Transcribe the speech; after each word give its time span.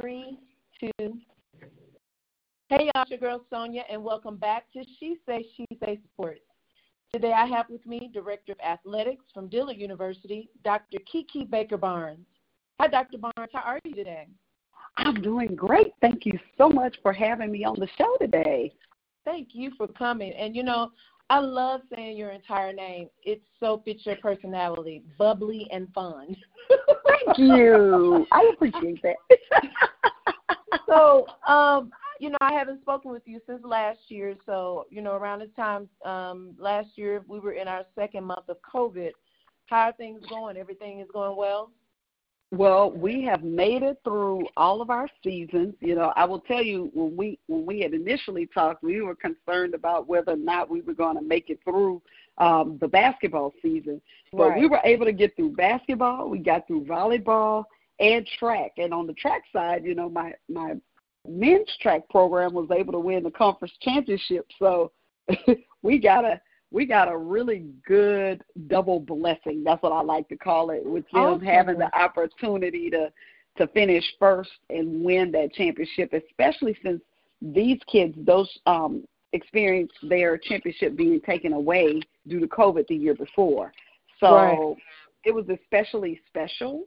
Three, 0.00 0.38
two. 0.78 1.18
Hey, 2.68 2.90
y'all, 2.94 3.02
it's 3.02 3.10
your 3.10 3.18
girl 3.18 3.44
Sonia, 3.50 3.82
and 3.90 4.04
welcome 4.04 4.36
back 4.36 4.70
to 4.72 4.84
She 5.00 5.16
Say 5.26 5.44
She 5.56 5.66
Say 5.82 5.98
Sports. 6.12 6.42
Today 7.12 7.32
I 7.32 7.46
have 7.46 7.66
with 7.68 7.84
me 7.84 8.10
Director 8.12 8.52
of 8.52 8.60
Athletics 8.60 9.24
from 9.34 9.48
Dillard 9.48 9.76
University, 9.76 10.50
Dr. 10.62 10.98
Kiki 11.10 11.44
Baker 11.44 11.76
Barnes. 11.76 12.26
Hi, 12.78 12.86
Dr. 12.86 13.18
Barnes. 13.18 13.50
How 13.52 13.62
are 13.62 13.80
you 13.84 13.94
today? 13.94 14.28
I'm 14.98 15.20
doing 15.20 15.56
great. 15.56 15.92
Thank 16.00 16.26
you 16.26 16.38
so 16.56 16.68
much 16.68 16.96
for 17.02 17.12
having 17.12 17.50
me 17.50 17.64
on 17.64 17.74
the 17.80 17.88
show 17.96 18.16
today. 18.20 18.72
Thank 19.24 19.48
you 19.52 19.72
for 19.76 19.88
coming. 19.88 20.32
And 20.32 20.54
you 20.54 20.62
know, 20.62 20.92
I 21.30 21.40
love 21.40 21.82
saying 21.94 22.16
your 22.16 22.30
entire 22.30 22.72
name. 22.72 23.08
It 23.22 23.42
so 23.60 23.82
fits 23.84 24.06
your 24.06 24.16
personality, 24.16 25.02
bubbly 25.18 25.68
and 25.70 25.92
fun. 25.92 26.34
Thank 27.06 27.38
you. 27.38 28.26
I 28.32 28.50
appreciate 28.54 29.02
that. 29.02 29.16
so, 30.86 31.26
um, 31.46 31.90
you 32.18 32.30
know, 32.30 32.38
I 32.40 32.52
haven't 32.52 32.80
spoken 32.80 33.10
with 33.10 33.22
you 33.26 33.40
since 33.46 33.60
last 33.64 33.98
year. 34.08 34.34
So, 34.46 34.86
you 34.90 35.02
know, 35.02 35.12
around 35.12 35.40
this 35.40 35.50
time 35.54 35.88
um, 36.04 36.54
last 36.58 36.88
year, 36.96 37.22
we 37.28 37.40
were 37.40 37.52
in 37.52 37.68
our 37.68 37.84
second 37.94 38.24
month 38.24 38.48
of 38.48 38.56
COVID. 38.62 39.10
How 39.66 39.88
are 39.88 39.92
things 39.92 40.22
going? 40.30 40.56
Everything 40.56 41.00
is 41.00 41.08
going 41.12 41.36
well? 41.36 41.70
Well, 42.50 42.90
we 42.90 43.22
have 43.24 43.44
made 43.44 43.82
it 43.82 43.98
through 44.04 44.46
all 44.56 44.80
of 44.80 44.88
our 44.88 45.06
seasons. 45.22 45.74
You 45.80 45.94
know, 45.94 46.14
I 46.16 46.24
will 46.24 46.40
tell 46.40 46.62
you 46.62 46.90
when 46.94 47.14
we 47.14 47.38
when 47.46 47.66
we 47.66 47.80
had 47.80 47.92
initially 47.92 48.46
talked, 48.46 48.82
we 48.82 49.02
were 49.02 49.14
concerned 49.14 49.74
about 49.74 50.08
whether 50.08 50.32
or 50.32 50.36
not 50.36 50.70
we 50.70 50.80
were 50.80 50.94
going 50.94 51.16
to 51.16 51.22
make 51.22 51.50
it 51.50 51.60
through 51.62 52.00
um, 52.38 52.78
the 52.80 52.88
basketball 52.88 53.52
season. 53.60 54.00
But 54.32 54.50
right. 54.50 54.60
we 54.60 54.66
were 54.66 54.80
able 54.82 55.04
to 55.04 55.12
get 55.12 55.36
through 55.36 55.56
basketball. 55.56 56.30
We 56.30 56.38
got 56.38 56.66
through 56.66 56.86
volleyball 56.86 57.64
and 58.00 58.26
track. 58.38 58.72
And 58.78 58.94
on 58.94 59.06
the 59.06 59.14
track 59.14 59.42
side, 59.52 59.84
you 59.84 59.94
know, 59.94 60.08
my 60.08 60.32
my 60.48 60.74
men's 61.28 61.76
track 61.82 62.08
program 62.08 62.54
was 62.54 62.68
able 62.74 62.92
to 62.92 62.98
win 62.98 63.24
the 63.24 63.30
conference 63.30 63.74
championship. 63.82 64.46
So 64.58 64.92
we 65.82 65.98
got 65.98 66.24
a 66.24 66.40
we 66.70 66.84
got 66.84 67.10
a 67.10 67.16
really 67.16 67.66
good 67.86 68.42
double 68.66 69.00
blessing. 69.00 69.64
That's 69.64 69.82
what 69.82 69.92
I 69.92 70.02
like 70.02 70.28
to 70.28 70.36
call 70.36 70.70
it, 70.70 70.84
with 70.84 71.04
them 71.12 71.24
Awesome. 71.24 71.46
having 71.46 71.78
the 71.78 71.94
opportunity 71.98 72.90
to 72.90 73.10
to 73.56 73.66
finish 73.68 74.04
first 74.20 74.50
and 74.70 75.02
win 75.02 75.32
that 75.32 75.52
championship, 75.52 76.12
especially 76.12 76.76
since 76.82 77.00
these 77.42 77.78
kids 77.90 78.14
those 78.18 78.50
um 78.66 79.04
experienced 79.32 79.94
their 80.02 80.38
championship 80.38 80.96
being 80.96 81.20
taken 81.20 81.52
away 81.52 82.00
due 82.26 82.40
to 82.40 82.46
COVID 82.46 82.86
the 82.88 82.94
year 82.94 83.14
before. 83.14 83.72
So 84.20 84.34
Right. 84.34 84.76
it 85.24 85.34
was 85.34 85.46
especially 85.48 86.20
special 86.28 86.86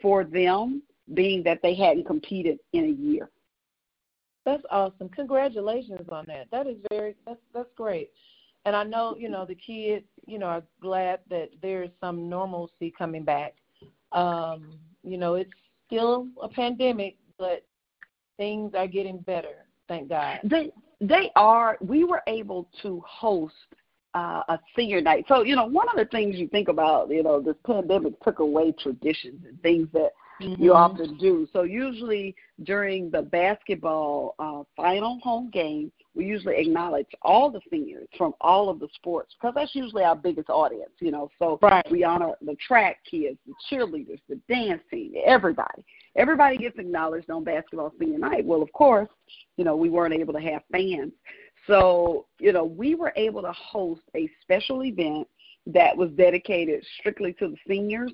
for 0.00 0.24
them 0.24 0.82
being 1.14 1.42
that 1.44 1.60
they 1.62 1.74
hadn't 1.74 2.06
competed 2.06 2.58
in 2.72 2.84
a 2.84 2.88
year. 2.88 3.30
That's 4.44 4.62
awesome. 4.70 5.08
Congratulations 5.08 6.06
on 6.10 6.24
that. 6.28 6.50
That 6.50 6.66
is 6.66 6.76
very 6.90 7.14
that's 7.26 7.40
that's 7.54 7.72
great. 7.76 8.10
And 8.64 8.74
I 8.74 8.82
know, 8.82 9.14
you 9.18 9.28
know, 9.28 9.44
the 9.44 9.54
kids, 9.54 10.06
you 10.26 10.38
know, 10.38 10.46
are 10.46 10.62
glad 10.80 11.20
that 11.28 11.50
there's 11.60 11.90
some 12.00 12.28
normalcy 12.28 12.92
coming 12.96 13.22
back. 13.22 13.54
Um, 14.12 14.78
you 15.02 15.18
know, 15.18 15.34
it's 15.34 15.50
still 15.86 16.28
a 16.42 16.48
pandemic, 16.48 17.16
but 17.38 17.64
things 18.36 18.72
are 18.74 18.86
getting 18.86 19.18
better, 19.18 19.66
thank 19.88 20.08
God. 20.08 20.40
They 20.44 20.72
they 21.00 21.30
are. 21.36 21.76
We 21.80 22.04
were 22.04 22.22
able 22.26 22.68
to 22.82 23.02
host 23.06 23.54
uh, 24.14 24.42
a 24.48 24.58
senior 24.76 25.00
night. 25.00 25.26
So 25.28 25.42
you 25.42 25.56
know, 25.56 25.66
one 25.66 25.88
of 25.88 25.96
the 25.96 26.06
things 26.06 26.36
you 26.36 26.48
think 26.48 26.68
about, 26.68 27.10
you 27.10 27.22
know, 27.22 27.40
this 27.40 27.56
pandemic 27.66 28.20
took 28.22 28.38
away 28.38 28.72
traditions 28.72 29.44
and 29.46 29.60
things 29.60 29.88
that 29.92 30.12
you 30.40 30.72
Mhm. 30.72 30.74
often 30.74 31.16
do. 31.16 31.46
So 31.52 31.62
usually 31.62 32.34
during 32.64 33.10
the 33.10 33.22
basketball 33.22 34.34
uh, 34.38 34.64
final 34.76 35.18
home 35.20 35.50
game, 35.50 35.92
we 36.14 36.24
usually 36.24 36.56
acknowledge 36.56 37.06
all 37.22 37.50
the 37.50 37.60
seniors 37.70 38.08
from 38.16 38.34
all 38.40 38.68
of 38.68 38.78
the 38.78 38.88
sports 38.94 39.34
because 39.34 39.54
that's 39.54 39.74
usually 39.74 40.04
our 40.04 40.16
biggest 40.16 40.48
audience. 40.50 40.92
You 41.00 41.10
know, 41.10 41.30
so 41.38 41.58
Right. 41.62 41.88
we 41.90 42.04
honor 42.04 42.34
the 42.40 42.56
track 42.56 42.98
kids, 43.04 43.38
the 43.46 43.54
cheerleaders, 43.70 44.20
the 44.28 44.36
dance 44.48 44.82
team, 44.90 45.14
everybody. 45.24 45.84
Everybody 46.16 46.56
gets 46.56 46.78
acknowledged 46.78 47.30
on 47.30 47.44
basketball 47.44 47.92
senior 47.98 48.18
night. 48.18 48.44
Well, 48.44 48.62
of 48.62 48.72
course, 48.72 49.08
you 49.56 49.64
know, 49.64 49.76
we 49.76 49.90
weren't 49.90 50.14
able 50.14 50.32
to 50.34 50.40
have 50.40 50.62
fans. 50.70 51.12
So, 51.66 52.26
you 52.38 52.52
know, 52.52 52.64
we 52.64 52.94
were 52.94 53.12
able 53.16 53.42
to 53.42 53.52
host 53.52 54.02
a 54.14 54.28
special 54.42 54.84
event 54.84 55.26
that 55.66 55.96
was 55.96 56.10
dedicated 56.10 56.84
strictly 56.98 57.32
to 57.34 57.48
the 57.48 57.56
seniors 57.66 58.12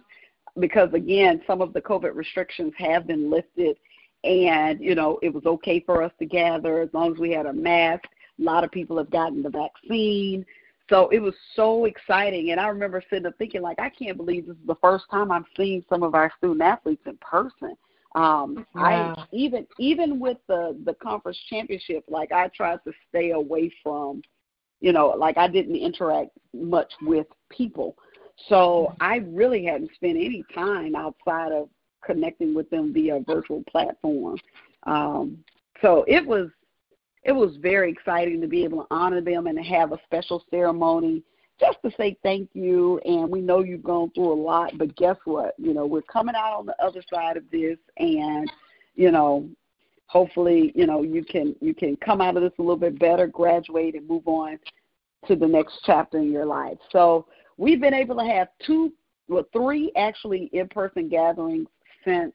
because, 0.58 0.92
again, 0.92 1.42
some 1.46 1.60
of 1.60 1.72
the 1.72 1.80
COVID 1.80 2.14
restrictions 2.14 2.72
have 2.78 3.06
been 3.06 3.30
lifted 3.30 3.76
and, 4.24 4.80
you 4.80 4.94
know, 4.94 5.18
it 5.22 5.32
was 5.32 5.46
okay 5.46 5.80
for 5.80 6.02
us 6.02 6.12
to 6.18 6.26
gather 6.26 6.80
as 6.80 6.90
long 6.92 7.12
as 7.12 7.18
we 7.18 7.30
had 7.30 7.46
a 7.46 7.52
mask. 7.52 8.04
A 8.38 8.42
lot 8.42 8.64
of 8.64 8.70
people 8.70 8.98
have 8.98 9.10
gotten 9.10 9.42
the 9.42 9.50
vaccine. 9.50 10.44
So 10.88 11.08
it 11.10 11.20
was 11.20 11.34
so 11.54 11.84
exciting. 11.84 12.50
And 12.50 12.60
I 12.60 12.66
remember 12.66 13.02
sitting 13.08 13.26
up 13.26 13.38
thinking, 13.38 13.62
like, 13.62 13.78
I 13.78 13.88
can't 13.88 14.16
believe 14.16 14.46
this 14.46 14.56
is 14.56 14.66
the 14.66 14.74
first 14.76 15.04
time 15.10 15.30
I'm 15.30 15.46
seeing 15.56 15.84
some 15.88 16.02
of 16.02 16.14
our 16.14 16.32
student 16.38 16.62
athletes 16.62 17.02
in 17.06 17.16
person. 17.18 17.76
Um, 18.16 18.66
Wow. 18.74 19.14
I 19.16 19.26
even 19.32 19.66
even 19.78 20.18
with 20.18 20.38
the 20.48 20.76
the 20.84 20.94
conference 20.94 21.38
championship, 21.48 22.04
like 22.08 22.32
I 22.32 22.48
tried 22.48 22.80
to 22.84 22.92
stay 23.08 23.30
away 23.30 23.72
from, 23.84 24.22
you 24.80 24.92
know, 24.92 25.10
like 25.10 25.38
I 25.38 25.46
didn't 25.46 25.76
interact 25.76 26.30
much 26.52 26.92
with 27.02 27.28
people. 27.50 27.96
So 28.48 28.94
I 29.00 29.16
really 29.26 29.64
hadn't 29.64 29.90
spent 29.94 30.16
any 30.16 30.44
time 30.54 30.94
outside 30.94 31.52
of 31.52 31.68
connecting 32.04 32.54
with 32.54 32.68
them 32.70 32.92
via 32.92 33.16
a 33.16 33.20
virtual 33.20 33.62
platform. 33.70 34.38
Um, 34.84 35.38
so 35.82 36.04
it 36.08 36.24
was 36.24 36.48
it 37.22 37.32
was 37.32 37.56
very 37.60 37.90
exciting 37.90 38.40
to 38.40 38.46
be 38.46 38.64
able 38.64 38.82
to 38.82 38.86
honor 38.90 39.20
them 39.20 39.46
and 39.46 39.58
to 39.58 39.62
have 39.62 39.92
a 39.92 39.98
special 40.06 40.42
ceremony 40.50 41.22
just 41.58 41.76
to 41.84 41.90
say 41.98 42.16
thank 42.22 42.48
you. 42.54 42.98
And 43.04 43.28
we 43.28 43.42
know 43.42 43.62
you've 43.62 43.84
gone 43.84 44.10
through 44.14 44.32
a 44.32 44.42
lot 44.42 44.78
but 44.78 44.96
guess 44.96 45.16
what? 45.24 45.54
You 45.58 45.74
know 45.74 45.86
we're 45.86 46.02
coming 46.02 46.34
out 46.34 46.58
on 46.58 46.66
the 46.66 46.82
other 46.82 47.02
side 47.12 47.36
of 47.36 47.44
this 47.50 47.78
and 47.98 48.50
you 48.94 49.10
know 49.10 49.48
hopefully 50.06 50.72
you 50.74 50.86
know 50.86 51.02
you 51.02 51.24
can 51.24 51.54
you 51.60 51.74
can 51.74 51.96
come 51.96 52.20
out 52.20 52.36
of 52.36 52.42
this 52.42 52.52
a 52.58 52.62
little 52.62 52.76
bit 52.76 52.98
better 52.98 53.26
graduate 53.26 53.94
and 53.94 54.08
move 54.08 54.26
on 54.26 54.58
to 55.26 55.36
the 55.36 55.46
next 55.46 55.80
chapter 55.84 56.18
in 56.18 56.32
your 56.32 56.46
life. 56.46 56.78
So 56.90 57.26
we've 57.60 57.80
been 57.80 57.94
able 57.94 58.16
to 58.16 58.24
have 58.24 58.48
two 58.66 58.92
well 59.28 59.44
three 59.52 59.92
actually 59.96 60.50
in 60.52 60.66
person 60.68 61.08
gatherings 61.08 61.68
since 62.04 62.32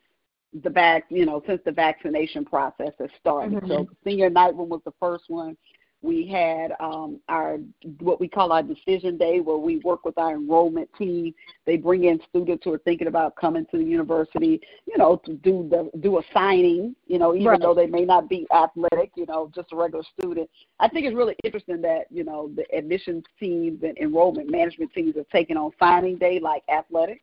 the 0.63 0.69
back, 0.69 1.03
you 1.09 1.25
know 1.25 1.41
since 1.47 1.59
the 1.65 1.71
vaccination 1.71 2.45
process 2.45 2.93
has 2.99 3.09
started 3.19 3.59
so 3.67 3.83
Mhm. 3.83 3.89
the 3.89 3.95
senior 4.05 4.29
night 4.29 4.55
one 4.55 4.69
was 4.69 4.81
the 4.85 4.93
first 4.99 5.25
one 5.27 5.57
we 6.01 6.27
had 6.27 6.73
um, 6.79 7.19
our 7.29 7.57
what 7.99 8.19
we 8.19 8.27
call 8.27 8.51
our 8.51 8.61
decision 8.61 9.17
day, 9.17 9.39
where 9.39 9.57
we 9.57 9.77
work 9.77 10.05
with 10.05 10.17
our 10.17 10.33
enrollment 10.33 10.89
team. 10.97 11.33
They 11.65 11.77
bring 11.77 12.05
in 12.05 12.19
students 12.29 12.63
who 12.63 12.73
are 12.73 12.79
thinking 12.79 13.07
about 13.07 13.35
coming 13.35 13.65
to 13.71 13.77
the 13.77 13.83
university, 13.83 14.61
you 14.85 14.97
know, 14.97 15.19
to 15.25 15.33
do 15.33 15.67
the 15.69 15.89
do 15.99 16.19
a 16.19 16.21
signing, 16.33 16.95
you 17.07 17.17
know, 17.17 17.33
even 17.33 17.47
Right. 17.47 17.61
though 17.61 17.73
they 17.73 17.87
may 17.87 18.05
not 18.05 18.29
be 18.29 18.45
athletic, 18.53 19.11
you 19.15 19.25
know, 19.25 19.51
just 19.53 19.71
a 19.71 19.75
regular 19.75 20.03
student. 20.19 20.49
I 20.79 20.87
think 20.87 21.05
it's 21.05 21.15
really 21.15 21.35
interesting 21.43 21.81
that 21.81 22.05
you 22.11 22.23
know 22.23 22.51
the 22.55 22.65
admissions 22.75 23.23
teams 23.39 23.83
and 23.83 23.97
enrollment 23.97 24.49
management 24.51 24.93
teams 24.93 25.15
are 25.17 25.25
taking 25.31 25.57
on 25.57 25.71
signing 25.79 26.17
day 26.17 26.39
like 26.39 26.63
athletics. 26.69 27.21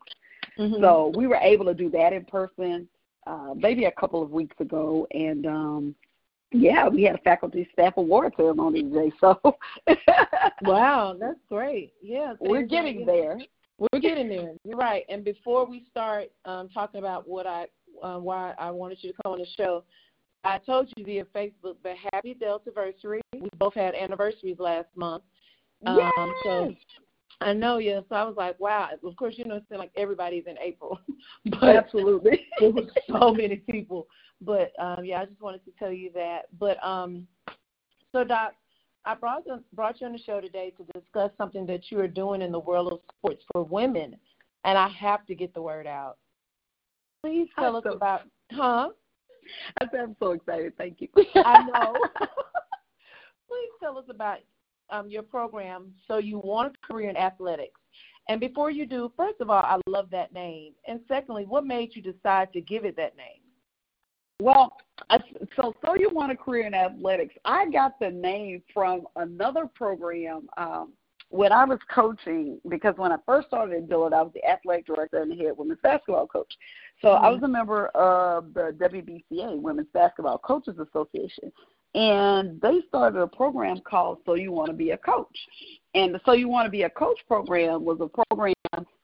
Mhm. 0.59 0.81
So 0.81 1.13
we 1.17 1.27
were 1.27 1.37
able 1.37 1.67
to 1.67 1.75
do 1.75 1.89
that 1.91 2.13
in 2.13 2.25
person 2.25 2.89
uh, 3.27 3.55
maybe 3.55 3.85
a 3.85 3.93
couple 3.93 4.23
of 4.23 4.31
weeks 4.33 4.57
ago, 4.61 5.07
and 5.13 5.47
um, 5.47 5.95
yeah, 6.53 6.89
we 6.89 7.03
had 7.03 7.15
a 7.15 7.19
faculty 7.19 7.69
staff 7.73 7.95
award 7.97 8.35
ceremony 8.37 8.83
today. 8.83 9.13
So 9.21 9.41
Wow, 10.63 11.17
that's 11.19 11.39
great. 11.49 11.93
Yeah, 12.03 12.35
we're 12.41 12.63
getting 12.63 13.05
there. 13.07 13.39
We're 13.79 14.01
getting 14.01 14.29
there. 14.29 14.55
You're 14.65 14.77
right. 14.77 15.05
And 15.09 15.25
before 15.25 15.67
we 15.67 15.85
start 15.91 16.27
um, 16.45 16.69
talking 16.69 17.01
about 17.01 17.29
what 17.29 17.47
I 17.47 17.67
uh, 18.03 18.19
why 18.19 18.55
I 18.59 18.71
wanted 18.71 18.99
you 19.03 19.13
to 19.13 19.17
come 19.23 19.33
on 19.33 19.39
the 19.39 19.47
show, 19.57 19.85
I 20.45 20.59
told 20.59 20.91
you 20.97 21.05
via 21.05 21.25
Facebook, 21.27 21.77
but 21.83 21.95
happy 22.13 22.35
Delta 22.35 22.71
anniversary. 22.71 23.21
We 23.33 23.49
both 23.59 23.75
had 23.75 23.95
anniversaries 23.95 24.59
last 24.59 24.89
month. 24.97 25.23
Um, 25.87 26.35
so 26.45 26.75
I 27.41 27.53
know, 27.53 27.79
yeah. 27.79 28.01
So 28.09 28.15
I 28.15 28.25
was 28.25 28.35
like, 28.37 28.59
wow. 28.61 28.89
Of 29.05 29.17
course, 29.17 29.35
you 29.37 29.45
know, 29.45 29.57
it 29.57 29.65
seems 29.69 29.79
like 29.79 29.93
everybody's 29.97 30.45
in 30.47 30.57
April, 30.59 31.01
but 31.61 31.77
absolutely, 31.77 32.47
it 32.61 32.75
was 32.75 32.89
so 33.09 33.33
many 33.33 33.57
people. 33.57 34.07
But 34.43 34.73
um, 34.79 35.05
yeah, 35.05 35.21
I 35.21 35.25
just 35.25 35.41
wanted 35.41 35.65
to 35.65 35.71
tell 35.79 35.93
you 35.93 36.11
that. 36.15 36.43
But 36.59 36.83
um, 36.85 37.27
so 38.12 38.25
Doc, 38.25 38.55
I 39.05 39.15
brought 39.15 39.44
brought 39.73 40.00
you 40.00 40.06
on 40.06 40.12
the 40.12 40.19
show 40.19 40.41
today 40.41 40.73
to 40.77 41.00
discuss 41.00 41.31
something 41.39 41.67
that 41.67 41.91
you 41.91 41.99
are 42.00 42.09
doing 42.09 42.43
in 42.43 42.53
the 42.53 42.59
world 42.59 42.93
of 42.93 43.00
sports 43.19 43.44
for 43.53 43.62
women, 43.62 44.17
and 44.65 44.77
I 44.77 44.89
have 44.89 45.27
to 45.27 45.35
get 45.35 45.55
the 45.55 45.62
word 45.62 45.87
out. 45.87 46.17
Please 47.23 47.49
tell 47.59 47.77
us 47.77 47.85
about, 47.89 48.23
huh? 48.50 48.89
I'm 49.81 50.17
so 50.21 50.33
excited. 50.33 50.73
Thank 50.77 51.00
you. 51.00 51.09
I 51.37 51.65
know. 51.73 51.94
Please 53.49 53.71
tell 53.81 53.99
us 53.99 54.05
about 54.09 54.39
um, 54.91 55.09
your 55.09 55.23
program. 55.23 55.93
So 56.09 56.19
you 56.19 56.39
want 56.39 56.75
a 56.83 56.87
career 56.87 57.11
in 57.11 57.17
athletics. 57.17 57.81
And 58.29 58.41
before 58.41 58.71
you 58.71 58.87
do, 58.87 59.12
first 59.17 59.41
of 59.41 59.50
all, 59.50 59.62
I 59.62 59.79
love 59.89 60.09
that 60.11 60.33
name. 60.33 60.75
And 60.87 61.00
secondly, 61.09 61.44
what 61.44 61.67
made 61.67 61.94
you 61.94 62.03
decide 62.03 62.53
to 62.53 62.61
give 62.61 62.85
it 62.85 62.97
that 62.97 63.17
name? 63.17 63.42
Well, 64.43 64.77
so 65.56 65.73
so 65.85 65.94
you 65.94 66.11
want 66.11 66.33
a 66.33 66.37
career 66.37 66.67
in 66.67 66.75
athletics? 66.75 67.35
I 67.44 67.71
got 67.71 67.99
the 68.00 68.11
name 68.11 68.61
from 68.75 69.06
another 69.15 69.67
program 69.73 70.49
um, 70.56 70.93
when 71.29 71.53
I 71.53 71.65
was 71.65 71.79
coaching. 71.94 72.61
Because 72.69 72.94
when 72.97 73.12
I 73.12 73.17
first 73.25 73.47
started 73.47 73.77
in 73.77 73.87
Dillard, 73.87 74.12
I 74.12 74.23
was 74.23 74.33
the 74.35 74.44
athletic 74.44 74.87
director 74.87 75.23
and 75.23 75.31
the 75.31 75.37
head 75.37 75.53
women's 75.56 75.79
basketball 75.85 76.27
coach. 76.27 76.53
So 77.03 77.09
mm-hmm. 77.09 77.25
I 77.25 77.31
was 77.31 77.43
a 77.44 77.49
member 77.49 77.87
of 77.89 78.53
the 78.53 78.77
WBCA, 78.81 79.61
Women's 79.61 79.87
Basketball 79.94 80.39
Coaches 80.39 80.75
Association, 80.79 81.53
and 81.94 82.61
they 82.61 82.81
started 82.89 83.21
a 83.21 83.29
program 83.29 83.81
called 83.89 84.19
So 84.27 84.35
You 84.35 84.50
Want 84.50 84.71
to 84.71 84.77
Be 84.77 84.91
a 84.91 84.99
Coach. 84.99 85.39
And 85.94 86.12
the 86.12 86.21
So 86.27 86.33
You 86.33 86.49
Want 86.49 86.67
to 86.67 86.71
Be 86.71 86.83
a 86.83 86.91
Coach 86.91 87.19
program 87.29 87.85
was 87.85 87.99
a 88.00 88.09
program 88.09 88.55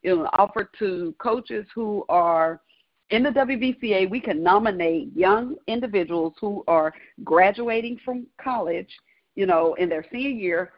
you 0.03 0.17
know, 0.17 0.31
offered 0.33 0.69
to 0.81 1.15
coaches 1.21 1.65
who 1.77 2.05
are 2.09 2.61
in 3.11 3.23
the 3.23 3.31
WBCA. 3.31 4.09
We 4.11 4.21
can 4.21 4.43
nominate 4.43 5.15
young 5.15 5.57
individuals 5.67 6.35
who 6.41 6.65
are 6.69 6.93
graduating 7.25 8.01
from 8.05 8.27
college, 8.43 8.91
you 9.35 9.47
know, 9.47 9.75
in 9.75 9.89
their 9.89 10.05
senior 10.11 10.31
year 10.31 10.73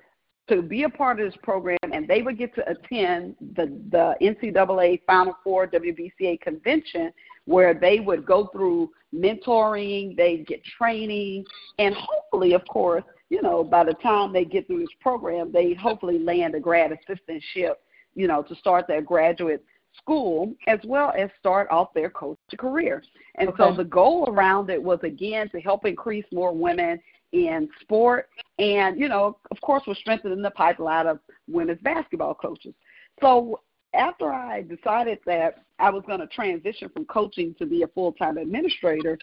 to 0.48 0.62
be 0.62 0.82
a 0.82 0.88
part 0.88 1.20
of 1.20 1.30
this 1.30 1.40
program, 1.42 1.78
and 1.92 2.08
they 2.08 2.22
would 2.22 2.36
get 2.36 2.54
to 2.56 2.68
attend 2.68 3.36
the, 3.54 3.66
the 3.90 4.16
NCAA 4.20 5.00
Final 5.06 5.36
Four 5.44 5.68
WBCA 5.68 6.40
convention 6.40 7.12
where 7.44 7.72
they 7.72 8.00
would 8.00 8.26
go 8.26 8.48
through 8.52 8.90
mentoring, 9.14 10.16
they 10.16 10.38
get 10.38 10.62
training, 10.64 11.44
and 11.78 11.94
hopefully, 11.94 12.52
of 12.52 12.62
course, 12.68 13.04
you 13.28 13.40
know, 13.42 13.62
by 13.62 13.84
the 13.84 13.94
time 13.94 14.32
they 14.32 14.44
get 14.44 14.66
through 14.66 14.80
this 14.80 14.88
program, 15.00 15.52
they 15.52 15.72
hopefully 15.74 16.18
land 16.18 16.54
a 16.54 16.60
grad 16.60 16.90
assistantship, 16.90 17.74
you 18.14 18.26
know, 18.26 18.42
to 18.42 18.54
start 18.56 18.86
their 18.88 19.02
graduate 19.02 19.64
school 19.96 20.54
as 20.66 20.78
well 20.84 21.12
as 21.16 21.30
start 21.38 21.68
off 21.70 21.92
their 21.94 22.10
coach 22.10 22.38
career. 22.58 23.02
And 23.36 23.48
okay. 23.50 23.56
so 23.58 23.74
the 23.74 23.84
goal 23.84 24.28
around 24.28 24.70
it 24.70 24.82
was 24.82 24.98
again 25.02 25.48
to 25.50 25.60
help 25.60 25.84
increase 25.84 26.24
more 26.32 26.52
women 26.52 27.00
in 27.32 27.68
sport 27.80 28.28
and, 28.58 28.98
you 28.98 29.08
know, 29.08 29.36
of 29.50 29.60
course 29.60 29.84
we're 29.86 29.94
strengthening 29.94 30.42
the 30.42 30.50
pipeline 30.50 31.06
of 31.06 31.20
women's 31.48 31.80
basketball 31.80 32.34
coaches. 32.34 32.74
So 33.20 33.60
after 33.94 34.32
I 34.32 34.62
decided 34.62 35.18
that 35.26 35.64
I 35.78 35.90
was 35.90 36.02
going 36.06 36.20
to 36.20 36.26
transition 36.28 36.88
from 36.88 37.04
coaching 37.06 37.54
to 37.58 37.66
be 37.66 37.82
a 37.82 37.88
full 37.88 38.12
time 38.12 38.36
administrator, 38.36 39.18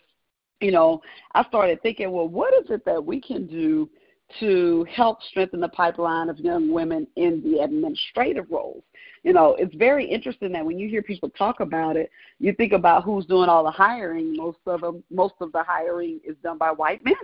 you 0.62 0.72
know, 0.72 1.02
I 1.34 1.44
started 1.46 1.82
thinking, 1.82 2.12
well, 2.12 2.28
what 2.28 2.54
is 2.54 2.70
it 2.70 2.84
that 2.86 3.04
we 3.04 3.22
can 3.22 3.46
do 3.46 3.90
to 4.40 4.86
help 4.90 5.22
strengthen 5.24 5.60
the 5.60 5.70
pipeline 5.70 6.30
of 6.30 6.40
young 6.40 6.72
women 6.72 7.08
in 7.16 7.42
the 7.44 7.60
administrative 7.60 8.46
roles? 8.50 8.84
You 9.24 9.34
know, 9.34 9.56
it's 9.60 9.76
very 9.76 10.06
interesting 10.06 10.52
that 10.54 10.66
when 10.66 10.78
you 10.78 10.90
hear 10.90 11.02
people 11.02 11.30
talk 11.30 11.60
about 11.60 11.98
it, 11.98 12.10
you 12.40 12.54
think 12.54 12.74
about 12.74 13.04
who's 13.04 13.26
doing 13.26 13.50
all 13.50 13.64
the 13.64 13.72
hiring. 13.72 14.36
Most 14.36 14.60
of 14.66 14.82
them, 14.82 15.04
most 15.10 15.36
of 15.42 15.52
the 15.52 15.64
hiring 15.64 16.20
is 16.26 16.36
done 16.44 16.58
by 16.58 16.72
white 16.72 17.04
men 17.04 17.16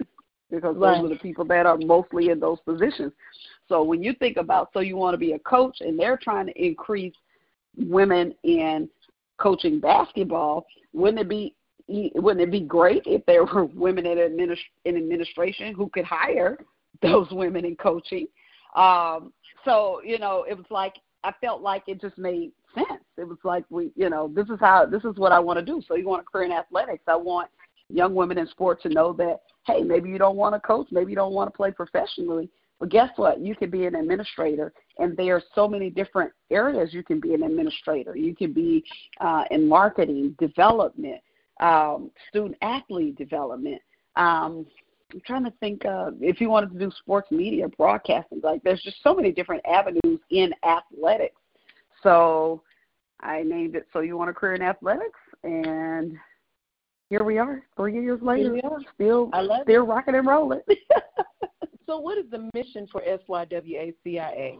because 0.51 0.75
right. 0.75 1.01
those 1.01 1.05
are 1.05 1.13
the 1.13 1.19
people 1.19 1.45
that 1.45 1.65
are 1.65 1.77
mostly 1.77 2.29
in 2.29 2.39
those 2.39 2.59
positions. 2.65 3.11
So 3.67 3.83
when 3.83 4.03
you 4.03 4.13
think 4.13 4.37
about, 4.37 4.69
so 4.73 4.79
you 4.79 4.97
want 4.97 5.13
to 5.13 5.17
be 5.17 5.33
a 5.33 5.39
coach, 5.39 5.77
and 5.81 5.97
they're 5.97 6.17
trying 6.17 6.47
to 6.47 6.63
increase 6.63 7.15
women 7.77 8.33
in 8.43 8.89
coaching 9.37 9.79
basketball, 9.79 10.65
wouldn't 10.93 11.19
it 11.19 11.29
be 11.29 11.55
wouldn't 11.87 12.41
it 12.41 12.51
be 12.51 12.61
great 12.61 13.03
if 13.05 13.25
there 13.25 13.43
were 13.43 13.65
women 13.65 14.05
in, 14.05 14.17
administ- 14.17 14.57
in 14.85 14.95
administration 14.95 15.73
who 15.73 15.89
could 15.89 16.05
hire 16.05 16.57
those 17.03 17.27
women 17.31 17.65
in 17.65 17.75
coaching? 17.75 18.27
Um, 18.75 19.31
so 19.65 20.01
you 20.03 20.17
know, 20.17 20.45
it 20.49 20.57
was 20.57 20.65
like 20.69 20.95
I 21.23 21.31
felt 21.39 21.61
like 21.61 21.83
it 21.87 22.01
just 22.01 22.17
made 22.17 22.51
sense. 22.73 23.03
It 23.17 23.27
was 23.27 23.37
like 23.43 23.65
we, 23.69 23.91
you 23.95 24.09
know, 24.09 24.31
this 24.33 24.47
is 24.47 24.59
how 24.59 24.85
this 24.85 25.03
is 25.03 25.15
what 25.17 25.31
I 25.31 25.39
want 25.39 25.59
to 25.59 25.65
do. 25.65 25.81
So 25.87 25.95
you 25.95 26.07
want 26.07 26.23
a 26.23 26.25
career 26.31 26.45
in 26.45 26.51
athletics? 26.51 27.03
I 27.07 27.15
want 27.15 27.49
young 27.89 28.15
women 28.15 28.37
in 28.37 28.47
sport 28.47 28.81
to 28.81 28.89
know 28.89 29.13
that 29.13 29.41
hey, 29.65 29.81
maybe 29.81 30.09
you 30.09 30.17
don't 30.17 30.35
want 30.35 30.55
to 30.55 30.59
coach, 30.59 30.87
maybe 30.91 31.11
you 31.11 31.15
don't 31.15 31.33
want 31.33 31.51
to 31.51 31.55
play 31.55 31.71
professionally, 31.71 32.49
but 32.79 32.89
guess 32.89 33.09
what? 33.15 33.39
You 33.39 33.55
can 33.55 33.69
be 33.69 33.85
an 33.85 33.95
administrator, 33.95 34.73
and 34.97 35.15
there 35.15 35.35
are 35.35 35.43
so 35.55 35.67
many 35.67 35.89
different 35.89 36.31
areas 36.51 36.93
you 36.93 37.03
can 37.03 37.19
be 37.19 37.33
an 37.33 37.43
administrator. 37.43 38.15
You 38.15 38.35
can 38.35 38.51
be 38.51 38.83
uh, 39.21 39.45
in 39.51 39.67
marketing, 39.67 40.35
development, 40.39 41.21
um, 41.61 42.11
student 42.29 42.57
athlete 42.61 43.17
development. 43.17 43.81
Um, 44.15 44.65
I'm 45.13 45.21
trying 45.25 45.43
to 45.45 45.53
think 45.59 45.85
uh, 45.85 46.11
if 46.19 46.41
you 46.41 46.49
wanted 46.49 46.71
to 46.73 46.79
do 46.79 46.91
sports 46.99 47.29
media, 47.31 47.67
broadcasting. 47.77 48.41
Like, 48.43 48.63
there's 48.63 48.81
just 48.81 48.97
so 49.03 49.13
many 49.13 49.31
different 49.31 49.63
avenues 49.65 50.19
in 50.31 50.51
athletics. 50.63 51.35
So 52.01 52.63
I 53.21 53.43
named 53.43 53.75
it. 53.75 53.87
So 53.93 53.99
you 53.99 54.17
want 54.17 54.29
a 54.29 54.33
career 54.33 54.55
in 54.55 54.61
athletics, 54.61 55.19
and 55.43 56.17
here 57.09 57.23
we 57.23 57.37
are, 57.37 57.61
three 57.77 57.93
years 57.93 58.21
later, 58.21 58.59
still 58.95 59.29
still 59.63 59.85
rocking 59.85 60.15
and 60.15 60.27
rolling. 60.27 60.61
So, 61.85 61.97
what 61.97 62.17
is 62.17 62.25
the 62.31 62.49
mission 62.53 62.87
for 62.91 63.01
SYWACIA? 63.01 64.57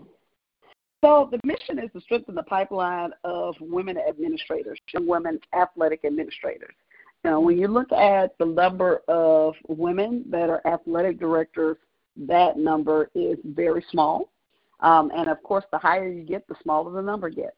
So, 1.03 1.29
the 1.31 1.39
mission 1.43 1.79
is 1.79 1.89
to 1.93 2.01
strengthen 2.01 2.35
the 2.35 2.43
pipeline 2.43 3.11
of 3.23 3.55
women 3.59 3.97
administrators 3.97 4.79
and 4.93 5.07
women 5.07 5.39
athletic 5.53 6.03
administrators. 6.05 6.75
Now, 7.23 7.39
when 7.39 7.57
you 7.57 7.67
look 7.67 7.91
at 7.91 8.37
the 8.37 8.45
number 8.45 9.01
of 9.07 9.55
women 9.67 10.25
that 10.29 10.49
are 10.49 10.61
athletic 10.65 11.19
directors, 11.19 11.77
that 12.17 12.57
number 12.57 13.09
is 13.15 13.37
very 13.43 13.83
small. 13.89 14.29
Um, 14.81 15.11
and 15.15 15.29
of 15.29 15.41
course, 15.43 15.63
the 15.71 15.77
higher 15.77 16.09
you 16.09 16.23
get, 16.23 16.47
the 16.47 16.55
smaller 16.61 16.91
the 16.91 17.01
number 17.01 17.29
gets. 17.29 17.55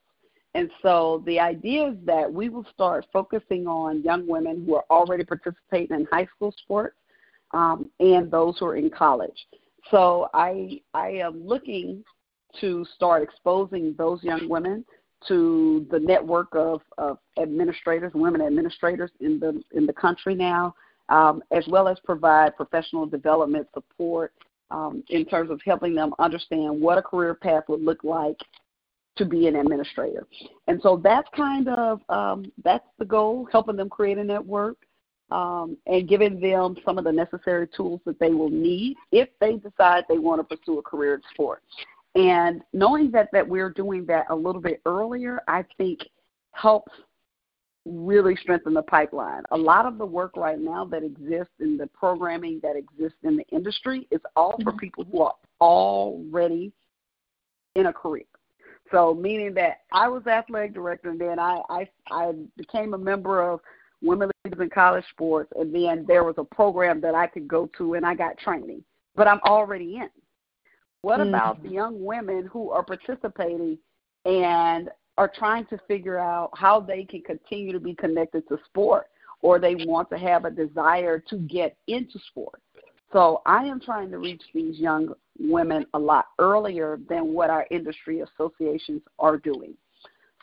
And 0.54 0.70
so 0.82 1.22
the 1.26 1.38
idea 1.38 1.88
is 1.88 1.96
that 2.04 2.32
we 2.32 2.48
will 2.48 2.64
start 2.72 3.06
focusing 3.12 3.66
on 3.66 4.02
young 4.02 4.26
women 4.26 4.64
who 4.64 4.76
are 4.76 4.84
already 4.88 5.24
participating 5.24 5.96
in 5.96 6.06
high 6.10 6.26
school 6.34 6.54
sports 6.62 6.96
um, 7.52 7.90
and 8.00 8.30
those 8.30 8.58
who 8.58 8.66
are 8.66 8.76
in 8.76 8.88
college. 8.88 9.46
So 9.90 10.28
I 10.32 10.80
I 10.94 11.08
am 11.10 11.46
looking 11.46 12.04
to 12.60 12.86
start 12.94 13.22
exposing 13.22 13.94
those 13.98 14.22
young 14.22 14.48
women 14.48 14.84
to 15.28 15.86
the 15.90 15.98
network 15.98 16.48
of, 16.52 16.80
of 16.98 17.18
administrators, 17.40 18.12
women 18.14 18.42
administrators 18.42 19.10
in 19.20 19.38
the 19.38 19.62
in 19.72 19.86
the 19.86 19.92
country 19.92 20.34
now, 20.34 20.74
um, 21.08 21.42
as 21.50 21.64
well 21.68 21.88
as 21.88 21.98
provide 22.04 22.56
professional 22.56 23.06
development 23.06 23.66
support 23.74 24.32
um, 24.70 25.02
in 25.08 25.24
terms 25.24 25.50
of 25.50 25.60
helping 25.64 25.94
them 25.94 26.12
understand 26.18 26.80
what 26.80 26.98
a 26.98 27.02
career 27.02 27.34
path 27.34 27.64
would 27.68 27.82
look 27.82 28.02
like 28.04 28.38
to 29.16 29.24
be 29.24 29.46
an 29.46 29.56
administrator. 29.56 30.26
And 30.66 30.80
so 30.82 31.00
that's 31.02 31.28
kind 31.34 31.68
of 31.68 32.00
um, 32.08 32.52
that's 32.64 32.86
the 32.98 33.04
goal, 33.04 33.48
helping 33.50 33.76
them 33.76 33.88
create 33.88 34.18
a 34.18 34.24
network 34.24 34.76
um, 35.30 35.76
and 35.86 36.08
giving 36.08 36.40
them 36.40 36.76
some 36.84 36.98
of 36.98 37.04
the 37.04 37.12
necessary 37.12 37.68
tools 37.74 38.00
that 38.04 38.18
they 38.20 38.30
will 38.30 38.50
need 38.50 38.96
if 39.12 39.28
they 39.40 39.56
decide 39.56 40.04
they 40.08 40.18
want 40.18 40.46
to 40.46 40.56
pursue 40.56 40.78
a 40.78 40.82
career 40.82 41.14
in 41.14 41.22
sports. 41.32 41.64
And 42.16 42.62
knowing 42.72 43.10
that, 43.12 43.28
that 43.32 43.46
we're 43.46 43.70
doing 43.70 44.06
that 44.06 44.26
a 44.30 44.34
little 44.34 44.60
bit 44.60 44.80
earlier, 44.86 45.40
I 45.46 45.64
think 45.76 46.00
helps 46.52 46.92
really 47.84 48.34
strengthen 48.36 48.74
the 48.74 48.82
pipeline. 48.82 49.42
A 49.52 49.56
lot 49.56 49.86
of 49.86 49.98
the 49.98 50.06
work 50.06 50.36
right 50.36 50.58
now 50.58 50.84
that 50.86 51.04
exists 51.04 51.52
in 51.60 51.76
the 51.76 51.86
programming 51.88 52.58
that 52.62 52.74
exists 52.74 53.18
in 53.22 53.36
the 53.36 53.44
industry 53.52 54.08
is 54.10 54.20
all 54.34 54.56
for 54.64 54.70
mm-hmm. 54.70 54.78
people 54.78 55.04
who 55.04 55.22
are 55.22 55.34
already 55.60 56.72
in 57.74 57.86
a 57.86 57.92
career. 57.92 58.24
So 58.90 59.14
meaning 59.14 59.52
that 59.54 59.80
I 59.92 60.08
was 60.08 60.26
athletic 60.26 60.74
director 60.74 61.10
and 61.10 61.20
then 61.20 61.38
I 61.38 61.60
I, 61.68 61.88
I 62.10 62.32
became 62.56 62.94
a 62.94 62.98
member 62.98 63.42
of 63.42 63.60
women 64.02 64.30
leaders 64.44 64.60
in 64.60 64.70
college 64.70 65.04
sports, 65.10 65.52
and 65.56 65.74
then 65.74 66.04
there 66.06 66.24
was 66.24 66.36
a 66.38 66.44
program 66.44 67.00
that 67.00 67.14
I 67.14 67.26
could 67.26 67.48
go 67.48 67.68
to, 67.78 67.94
and 67.94 68.06
I 68.06 68.14
got 68.14 68.38
training. 68.38 68.82
But 69.14 69.26
I'm 69.26 69.40
already 69.44 69.96
in. 69.96 70.08
What 71.06 71.20
mm-hmm. 71.20 71.28
about 71.28 71.62
the 71.62 71.68
young 71.68 72.04
women 72.04 72.50
who 72.52 72.70
are 72.70 72.82
participating 72.82 73.78
and 74.24 74.90
are 75.16 75.30
trying 75.32 75.64
to 75.66 75.78
figure 75.86 76.18
out 76.18 76.50
how 76.56 76.80
they 76.80 77.04
can 77.04 77.22
continue 77.22 77.72
to 77.72 77.78
be 77.78 77.94
connected 77.94 78.48
to 78.48 78.58
sport, 78.64 79.06
or 79.40 79.60
they 79.60 79.76
want 79.76 80.10
to 80.10 80.18
have 80.18 80.46
a 80.46 80.50
desire 80.50 81.20
to 81.30 81.36
get 81.36 81.76
into 81.86 82.18
sport? 82.30 82.60
So 83.12 83.40
I 83.46 83.66
am 83.66 83.80
trying 83.80 84.10
to 84.10 84.18
reach 84.18 84.42
these 84.52 84.80
young 84.80 85.14
women 85.38 85.86
a 85.94 85.98
lot 86.00 86.26
earlier 86.40 86.98
than 87.08 87.32
what 87.32 87.50
our 87.50 87.68
industry 87.70 88.22
associations 88.22 89.02
are 89.20 89.36
doing. 89.36 89.74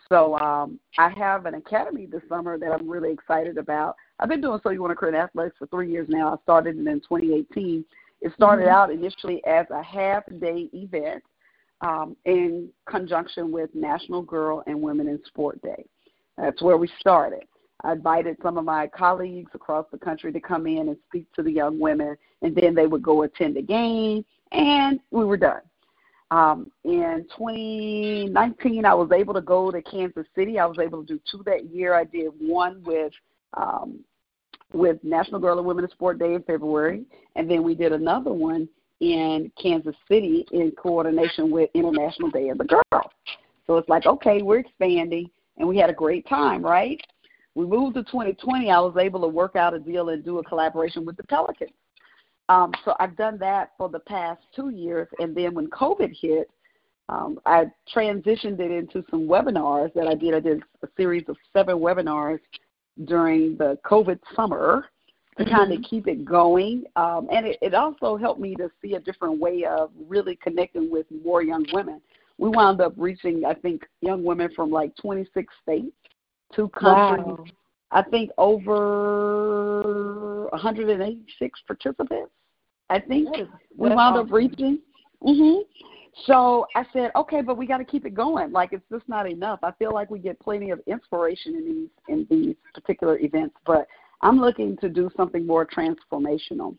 So 0.07 0.39
um, 0.39 0.79
I 0.97 1.09
have 1.17 1.45
an 1.45 1.55
academy 1.55 2.05
this 2.05 2.21
summer 2.29 2.57
that 2.57 2.71
I'm 2.71 2.89
really 2.89 3.11
excited 3.11 3.57
about. 3.57 3.97
I've 4.17 4.29
been 4.29 4.39
doing 4.39 4.61
So 4.63 4.69
You 4.69 4.81
Want 4.81 4.91
to 4.91 4.95
Create 4.95 5.15
Athletics 5.15 5.57
for 5.59 5.67
three 5.67 5.91
years 5.91 6.07
now. 6.07 6.33
I 6.33 6.41
started 6.43 6.77
it 6.77 6.87
in 6.87 7.01
2018. 7.01 7.83
It 8.23 8.31
started 8.35 8.67
mm-hmm. 8.67 8.75
out 8.75 8.89
initially 8.89 9.45
as 9.45 9.67
a 9.69 9.83
half 9.83 10.23
day 10.39 10.69
event 10.71 11.21
um, 11.81 12.15
in 12.23 12.69
conjunction 12.89 13.51
with 13.51 13.69
National 13.75 14.21
Girl 14.21 14.63
and 14.65 14.81
Women 14.81 15.09
in 15.09 15.19
Sport 15.27 15.61
Day. 15.61 15.85
That's 16.37 16.61
where 16.61 16.77
we 16.77 16.89
started. 16.99 17.43
I 17.83 17.91
invited 17.91 18.37
some 18.41 18.57
of 18.57 18.63
my 18.63 18.87
colleagues 18.87 19.51
across 19.53 19.85
the 19.91 19.97
country 19.97 20.31
to 20.31 20.39
come 20.39 20.67
in 20.67 20.87
and 20.87 20.97
speak 21.09 21.29
to 21.33 21.43
the 21.43 21.51
young 21.51 21.81
women, 21.81 22.15
and 22.41 22.55
then 22.55 22.73
they 22.73 22.87
would 22.87 23.03
go 23.03 23.23
attend 23.23 23.57
a 23.57 23.61
game, 23.61 24.23
and 24.53 25.01
we 25.11 25.25
were 25.25 25.35
done. 25.35 25.61
Um, 26.31 26.71
in 26.85 27.25
2019, 27.37 28.85
I 28.85 28.93
was 28.93 29.11
able 29.11 29.33
to 29.33 29.41
go 29.41 29.69
to 29.69 29.81
Kansas 29.81 30.25
City. 30.33 30.59
I 30.59 30.65
was 30.65 30.79
able 30.79 31.05
to 31.05 31.13
do 31.15 31.19
two 31.29 31.43
that 31.45 31.65
year. 31.65 31.93
I 31.93 32.05
did 32.05 32.31
one 32.39 32.81
with 32.85 33.11
um, 33.55 33.99
with 34.71 35.03
National 35.03 35.39
Girl 35.39 35.57
and 35.57 35.67
Women 35.67 35.83
in 35.83 35.91
Sport 35.91 36.19
Day 36.19 36.33
in 36.33 36.43
February, 36.43 37.03
and 37.35 37.49
then 37.49 37.63
we 37.63 37.75
did 37.75 37.91
another 37.91 38.33
one 38.33 38.67
in 38.99 39.51
Kansas 39.61 39.95
City 40.07 40.45
in 40.51 40.71
coordination 40.71 41.51
with 41.51 41.69
International 41.73 42.29
Day 42.29 42.49
of 42.49 42.57
the 42.57 42.63
Girl. 42.63 43.11
So 43.67 43.77
it's 43.77 43.89
like, 43.89 44.05
okay, 44.05 44.41
we're 44.41 44.59
expanding, 44.59 45.29
and 45.57 45.67
we 45.67 45.77
had 45.77 45.89
a 45.89 45.93
great 45.93 46.27
time, 46.27 46.63
right? 46.63 46.99
We 47.55 47.65
moved 47.65 47.95
to 47.95 48.03
2020. 48.03 48.71
I 48.71 48.79
was 48.79 48.95
able 48.97 49.21
to 49.21 49.27
work 49.27 49.55
out 49.55 49.73
a 49.73 49.79
deal 49.79 50.09
and 50.09 50.23
do 50.23 50.39
a 50.39 50.43
collaboration 50.43 51.05
with 51.05 51.17
the 51.17 51.23
Pelicans. 51.23 51.71
Um, 52.49 52.73
so 52.83 52.95
I've 52.99 53.15
done 53.15 53.37
that 53.39 53.71
for 53.77 53.89
the 53.89 53.99
past 53.99 54.41
two 54.55 54.69
years, 54.69 55.07
and 55.19 55.35
then 55.35 55.53
when 55.53 55.69
COVID 55.69 56.13
hit, 56.19 56.49
um, 57.09 57.39
I 57.45 57.65
transitioned 57.93 58.59
it 58.59 58.71
into 58.71 59.03
some 59.09 59.27
webinars 59.27 59.93
that 59.93 60.07
I 60.07 60.15
did. 60.15 60.33
I 60.33 60.39
did 60.39 60.63
a 60.81 60.87
series 60.97 61.23
of 61.27 61.37
seven 61.51 61.77
webinars 61.77 62.39
during 63.05 63.57
the 63.57 63.77
COVID 63.85 64.19
summer 64.35 64.85
to 65.37 65.43
mm-hmm. 65.43 65.55
kind 65.55 65.73
of 65.73 65.81
keep 65.83 66.07
it 66.07 66.23
going. 66.25 66.83
Um, 66.95 67.27
and 67.31 67.45
it, 67.45 67.57
it 67.61 67.73
also 67.73 68.17
helped 68.17 68.39
me 68.39 68.55
to 68.55 68.69
see 68.81 68.95
a 68.95 68.99
different 68.99 69.39
way 69.39 69.65
of 69.65 69.91
really 70.07 70.35
connecting 70.35 70.91
with 70.91 71.05
more 71.23 71.41
young 71.43 71.65
women. 71.73 72.01
We 72.37 72.49
wound 72.49 72.81
up 72.81 72.93
reaching, 72.97 73.43
I 73.45 73.53
think, 73.53 73.83
young 74.01 74.23
women 74.23 74.49
from 74.55 74.71
like 74.71 74.95
26 74.97 75.53
states, 75.61 75.95
two 76.53 76.69
countries. 76.69 77.25
Wow. 77.25 77.45
I 77.91 78.01
think 78.01 78.31
over 78.37 79.83
186 80.51 81.59
participants. 81.67 82.31
I 82.89 82.99
think 82.99 83.29
we 83.35 83.89
wound 83.89 83.99
awesome. 83.99 84.27
up 84.27 84.31
reaching. 84.31 84.79
Mhm. 85.23 85.61
So 86.25 86.67
I 86.75 86.85
said, 86.93 87.11
okay, 87.15 87.41
but 87.41 87.57
we 87.57 87.65
got 87.65 87.79
to 87.79 87.85
keep 87.85 88.05
it 88.05 88.13
going. 88.13 88.51
Like 88.51 88.71
it's 88.71 88.85
just 88.91 89.07
not 89.09 89.29
enough. 89.29 89.59
I 89.63 89.71
feel 89.73 89.93
like 89.93 90.09
we 90.11 90.19
get 90.19 90.39
plenty 90.39 90.69
of 90.69 90.79
inspiration 90.85 91.55
in 91.55 91.65
these 91.65 91.89
in 92.07 92.27
these 92.29 92.55
particular 92.73 93.17
events, 93.17 93.55
but 93.65 93.87
I'm 94.21 94.39
looking 94.39 94.77
to 94.77 94.89
do 94.89 95.09
something 95.17 95.45
more 95.45 95.65
transformational. 95.65 96.75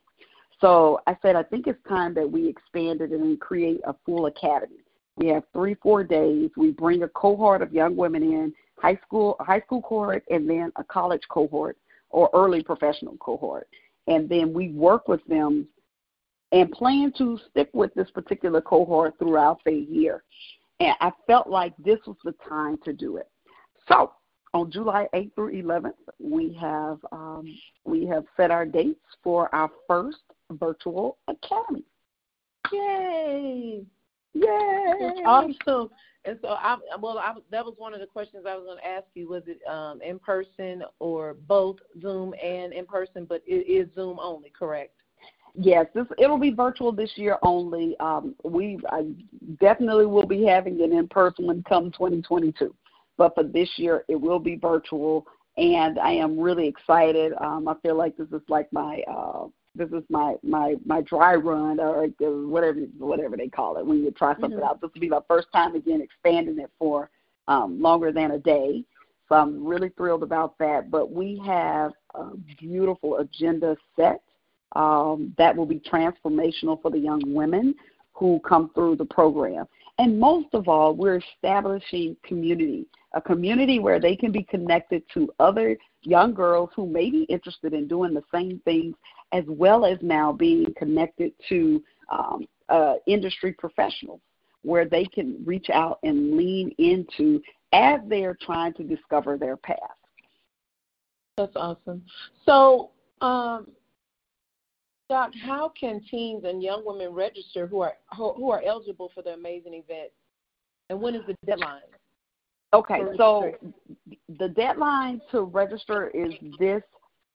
So 0.61 1.01
I 1.07 1.17
said, 1.21 1.37
I 1.37 1.43
think 1.43 1.67
it's 1.67 1.83
time 1.89 2.15
that 2.15 2.31
we 2.31 2.49
expand 2.49 3.01
it 3.01 3.11
and 3.11 3.41
create 3.41 3.81
a 3.85 3.95
full 4.07 4.27
academy. 4.27 4.79
We 5.17 5.27
have 5.29 5.43
three, 5.53 5.75
four 5.75 6.05
days. 6.05 6.51
We 6.57 6.71
bring 6.71 7.03
a 7.03 7.09
cohort 7.09 7.61
of 7.61 7.73
young 7.73 7.97
women 7.97 8.23
in, 8.23 8.55
high 8.79 8.99
school, 9.05 9.37
high 9.41 9.61
school 9.61 9.83
cohort, 9.83 10.25
and 10.31 10.49
then 10.49 10.73
a 10.77 10.85
college 10.85 11.23
cohort 11.29 11.77
or 12.11 12.31
early 12.33 12.63
professional 12.63 13.17
cohort, 13.17 13.69
and 14.07 14.29
then 14.29 14.53
we 14.53 14.71
work 14.71 15.09
with 15.09 15.25
them 15.27 15.67
and 16.55 16.71
plan 16.71 17.13
to 17.19 17.39
stick 17.51 17.69
with 17.73 17.93
this 17.95 18.09
particular 18.13 18.61
cohort 18.61 19.15
throughout 19.19 19.59
the 19.67 19.73
year. 19.73 20.23
And 20.79 20.95
I 21.01 21.11
felt 21.27 21.49
like 21.49 21.75
this 21.79 21.99
was 22.07 22.17
the 22.25 22.35
time 22.49 22.79
to 22.85 22.93
do 22.93 23.17
it. 23.17 23.29
So 23.89 24.13
on 24.55 24.71
July 24.71 25.09
8th 25.13 25.35
through 25.35 25.63
11th, 25.63 25.93
we 26.21 26.57
have 26.61 26.99
um, 27.11 27.45
we 27.85 28.07
have 28.07 28.25
set 28.37 28.53
our 28.53 28.65
dates 28.65 29.05
for 29.23 29.53
our 29.53 29.69
first 29.89 30.19
virtual 30.53 31.19
academy. 31.27 31.83
Yay! 32.73 33.85
Yay! 34.35 35.23
Awesome. 35.27 35.91
And 36.25 36.39
so, 36.41 36.49
I 36.49 36.77
well, 37.01 37.19
I, 37.19 37.35
that 37.51 37.65
was 37.65 37.75
one 37.79 37.95
of 37.95 38.01
the 38.01 38.07
questions 38.07 38.45
I 38.49 38.55
was 38.55 38.65
going 38.65 38.79
to 38.79 38.87
ask 38.87 39.07
you. 39.15 39.29
Was 39.29 39.43
it 39.47 39.59
um, 39.69 40.01
in 40.03 40.21
person 40.21 40.85
or 41.01 41.35
both 41.49 41.77
Zoom 42.01 42.33
and 42.43 42.73
in 42.73 42.87
person? 42.87 43.27
But 43.29 43.43
it 43.45 43.69
is 43.69 43.93
Zoom 43.95 44.19
only, 44.21 44.51
correct? 44.57 44.95
Yes, 45.57 45.87
this 45.95 46.07
it'll 46.19 46.39
be 46.39 46.51
virtual 46.51 46.91
this 46.91 47.13
year 47.15 47.39
only. 47.43 47.97
Um, 48.01 48.35
we 48.45 48.79
I 48.91 49.07
definitely 49.61 50.07
will 50.07 50.27
be 50.27 50.45
having 50.45 50.81
it 50.81 50.91
in 50.91 51.07
person 51.07 51.47
when 51.47 51.63
come 51.63 51.93
2022, 51.93 52.75
but 53.17 53.35
for 53.35 53.45
this 53.45 53.69
year 53.77 54.05
it 54.09 54.21
will 54.21 54.41
be 54.41 54.57
virtual, 54.57 55.27
and 55.57 55.99
I 56.01 56.11
am 56.11 56.39
really 56.39 56.67
excited. 56.67 57.35
Um, 57.41 57.69
I 57.69 57.75
feel 57.83 57.97
like 57.97 58.17
this 58.17 58.27
is 58.33 58.43
like 58.49 58.73
my 58.73 59.05
uh, 59.09 59.47
this 59.77 59.91
is 59.91 60.03
my 60.09 60.35
my 60.43 60.75
my 60.85 61.03
dry 61.03 61.37
run 61.37 61.79
or 61.79 62.09
whatever 62.19 62.81
whatever 62.99 63.37
they 63.37 63.49
call 63.49 63.77
it 63.77 63.87
when 63.87 64.03
you 64.03 64.11
try 64.11 64.33
something 64.35 64.59
mm-hmm. 64.59 64.65
out. 64.65 64.81
This 64.81 64.91
will 64.93 65.01
be 65.01 65.09
my 65.09 65.21
first 65.29 65.47
time 65.53 65.77
again 65.77 66.01
expanding 66.01 66.59
it 66.59 66.71
for 66.81 67.11
um, 67.47 67.81
longer 67.81 68.11
than 68.11 68.33
a 68.33 68.39
day. 68.41 68.83
So 69.29 69.37
I'm 69.37 69.65
really 69.65 69.91
thrilled 69.91 70.25
about 70.25 70.59
that. 70.59 70.91
But 70.91 71.13
we 71.13 71.41
have 71.47 71.93
a 72.15 72.37
beautiful 72.59 73.19
agenda 73.19 73.77
set 73.95 74.21
um, 74.73 75.35
that 75.39 75.57
will 75.57 75.67
be 75.67 75.81
transformational 75.81 76.81
for 76.81 76.91
the 76.91 76.99
young 76.99 77.21
women 77.27 77.75
who 78.13 78.41
come 78.41 78.71
through 78.75 78.97
the 78.97 79.05
program. 79.05 79.67
And 79.99 80.19
most 80.19 80.49
of 80.55 80.69
all, 80.69 80.95
we're 80.95 81.21
establishing 81.37 82.17
community, 82.25 82.87
a 83.13 83.21
community 83.21 83.79
where 83.79 84.01
they 84.01 84.17
can 84.17 84.33
be 84.33 84.43
connected 84.43 85.03
to 85.15 85.33
other 85.39 85.77
young 86.03 86.35
girls 86.35 86.71
who 86.75 86.87
may 86.87 87.11
be 87.11 87.23
interested 87.25 87.73
in 87.73 87.87
doing 87.87 88.15
the 88.15 88.23
same 88.33 88.61
things, 88.65 88.97
as 89.33 89.45
well 89.47 89.85
as 89.85 89.99
now 90.03 90.33
being 90.33 90.67
connected 90.77 91.33
to 91.49 91.83
um, 92.11 92.47
uh, 92.69 92.95
industry 93.07 93.53
professionals 93.53 94.21
where 94.63 94.87
they 94.87 95.05
can 95.05 95.41
reach 95.45 95.69
out 95.71 95.99
and 96.03 96.37
lean 96.37 96.75
into 96.79 97.41
as 97.73 98.01
they're 98.09 98.37
trying 98.41 98.73
to 98.75 98.83
discover 98.83 99.37
their 99.37 99.57
path. 99.57 99.79
That's 101.37 101.55
awesome. 101.57 102.03
So, 102.47 102.91
um, 103.21 103.69
Doc, 105.11 105.33
how 105.45 105.71
can 105.79 106.01
teens 106.11 106.45
and 106.45 106.63
young 106.63 106.83
women 106.85 107.13
register 107.13 107.67
who 107.67 107.81
are 107.81 107.95
who 108.17 108.51
are 108.51 108.63
eligible 108.67 109.11
for 109.15 109.23
the 109.23 109.31
amazing 109.31 109.75
event, 109.75 110.11
and 110.89 111.01
when 111.01 111.15
is 111.15 111.23
the 111.27 111.37
deadline? 111.47 111.83
Okay, 112.73 113.01
so 113.17 113.53
the 114.39 114.49
deadline 114.49 115.21
to 115.31 115.43
register 115.43 116.09
is 116.09 116.33
this 116.59 116.83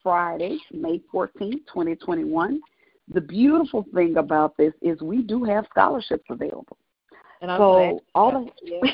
Friday, 0.01 0.57
May 0.73 1.01
14th, 1.13 1.65
2021. 1.67 2.59
The 3.13 3.21
beautiful 3.21 3.85
thing 3.93 4.17
about 4.17 4.57
this 4.57 4.73
is 4.81 4.99
we 5.01 5.21
do 5.21 5.43
have 5.43 5.65
scholarships 5.69 6.25
available. 6.29 6.77
And 7.41 7.51
I'm 7.51 7.59
so 7.59 8.01
all 8.15 8.35
of, 8.35 8.49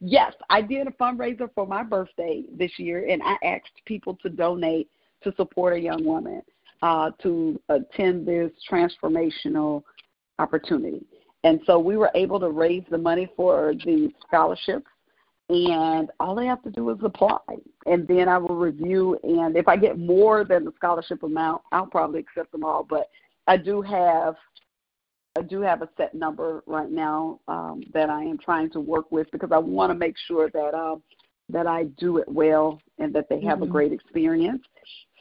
yes, 0.00 0.34
I 0.50 0.60
did 0.60 0.86
a 0.86 0.90
fundraiser 0.90 1.48
for 1.54 1.66
my 1.66 1.82
birthday 1.82 2.44
this 2.56 2.72
year, 2.78 3.08
and 3.08 3.22
I 3.22 3.36
asked 3.42 3.84
people 3.86 4.18
to 4.22 4.28
donate 4.28 4.88
to 5.22 5.32
support 5.36 5.74
a 5.74 5.80
young 5.80 6.04
woman 6.04 6.42
uh, 6.82 7.10
to 7.22 7.60
attend 7.68 8.26
this 8.26 8.50
transformational 8.70 9.82
opportunity. 10.38 11.04
And 11.44 11.60
so 11.66 11.78
we 11.78 11.96
were 11.96 12.10
able 12.14 12.38
to 12.40 12.50
raise 12.50 12.84
the 12.90 12.98
money 12.98 13.28
for 13.36 13.74
the 13.84 14.10
scholarships, 14.26 14.86
and 15.48 16.10
all 16.20 16.34
they 16.34 16.46
have 16.46 16.62
to 16.62 16.70
do 16.70 16.90
is 16.90 16.98
apply. 17.02 17.38
And 17.86 18.06
then 18.06 18.28
I 18.28 18.38
will 18.38 18.56
review, 18.56 19.18
and 19.22 19.56
if 19.56 19.66
I 19.66 19.76
get 19.76 19.98
more 19.98 20.44
than 20.44 20.64
the 20.64 20.72
scholarship 20.76 21.22
amount, 21.22 21.62
I'll 21.72 21.86
probably 21.86 22.20
accept 22.20 22.52
them 22.52 22.64
all. 22.64 22.84
But 22.88 23.08
I 23.46 23.56
do 23.56 23.82
have 23.82 24.36
I 25.38 25.42
do 25.42 25.60
have 25.60 25.80
a 25.80 25.88
set 25.96 26.12
number 26.14 26.62
right 26.66 26.90
now 26.90 27.38
um, 27.46 27.82
that 27.94 28.10
I 28.10 28.22
am 28.22 28.36
trying 28.36 28.68
to 28.70 28.80
work 28.80 29.12
with 29.12 29.30
because 29.30 29.50
I 29.52 29.58
want 29.58 29.90
to 29.90 29.94
make 29.94 30.16
sure 30.26 30.50
that 30.50 30.74
um, 30.74 31.02
that 31.48 31.66
I 31.66 31.84
do 31.98 32.18
it 32.18 32.28
well 32.28 32.80
and 32.98 33.12
that 33.14 33.28
they 33.28 33.40
have 33.42 33.58
mm-hmm. 33.58 33.68
a 33.68 33.72
great 33.72 33.92
experience. 33.92 34.62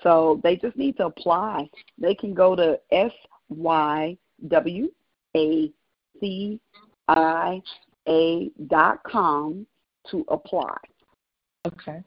So 0.04 0.40
they 0.44 0.56
just 0.56 0.78
need 0.78 0.98
to 0.98 1.08
apply. 1.08 1.70
They 1.98 2.16
can 2.16 2.34
go 2.34 2.56
to 2.56 2.80
S 2.92 3.12
Y 3.50 4.18
W 4.48 4.90
A 5.36 5.72
C 6.20 6.60
I 7.08 7.62
A 8.08 8.52
dot 8.68 9.04
com 9.04 9.66
to 10.12 10.26
apply. 10.30 10.78
Okay. 11.68 12.02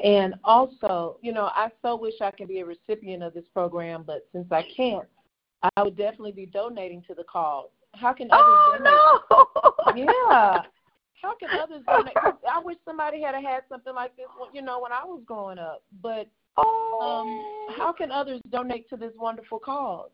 And 0.00 0.34
also, 0.44 1.18
you 1.22 1.32
know, 1.32 1.50
I 1.54 1.70
so 1.82 1.96
wish 1.96 2.14
I 2.20 2.30
could 2.30 2.48
be 2.48 2.60
a 2.60 2.64
recipient 2.64 3.22
of 3.22 3.34
this 3.34 3.44
program, 3.52 4.04
but 4.06 4.26
since 4.32 4.46
I 4.52 4.64
can't, 4.76 5.04
I 5.76 5.82
would 5.82 5.96
definitely 5.96 6.32
be 6.32 6.46
donating 6.46 7.02
to 7.08 7.14
the 7.14 7.24
cause. 7.24 7.68
How 7.94 8.12
can 8.12 8.28
others 8.30 8.44
oh, 8.46 9.46
donate? 9.86 10.06
No. 10.06 10.14
yeah. 10.30 10.62
How 11.22 11.34
can 11.34 11.48
others 11.50 11.82
donate? 11.86 12.16
I 12.16 12.60
wish 12.62 12.76
somebody 12.84 13.22
had 13.22 13.34
had 13.34 13.62
something 13.68 13.94
like 13.94 14.16
this, 14.16 14.26
you 14.52 14.62
know, 14.62 14.80
when 14.80 14.92
I 14.92 15.04
was 15.04 15.22
growing 15.26 15.58
up. 15.58 15.82
But 16.02 16.28
um, 16.56 17.44
how 17.76 17.94
can 17.96 18.10
others 18.10 18.40
donate 18.50 18.88
to 18.90 18.96
this 18.96 19.12
wonderful 19.16 19.58
cause? 19.58 20.10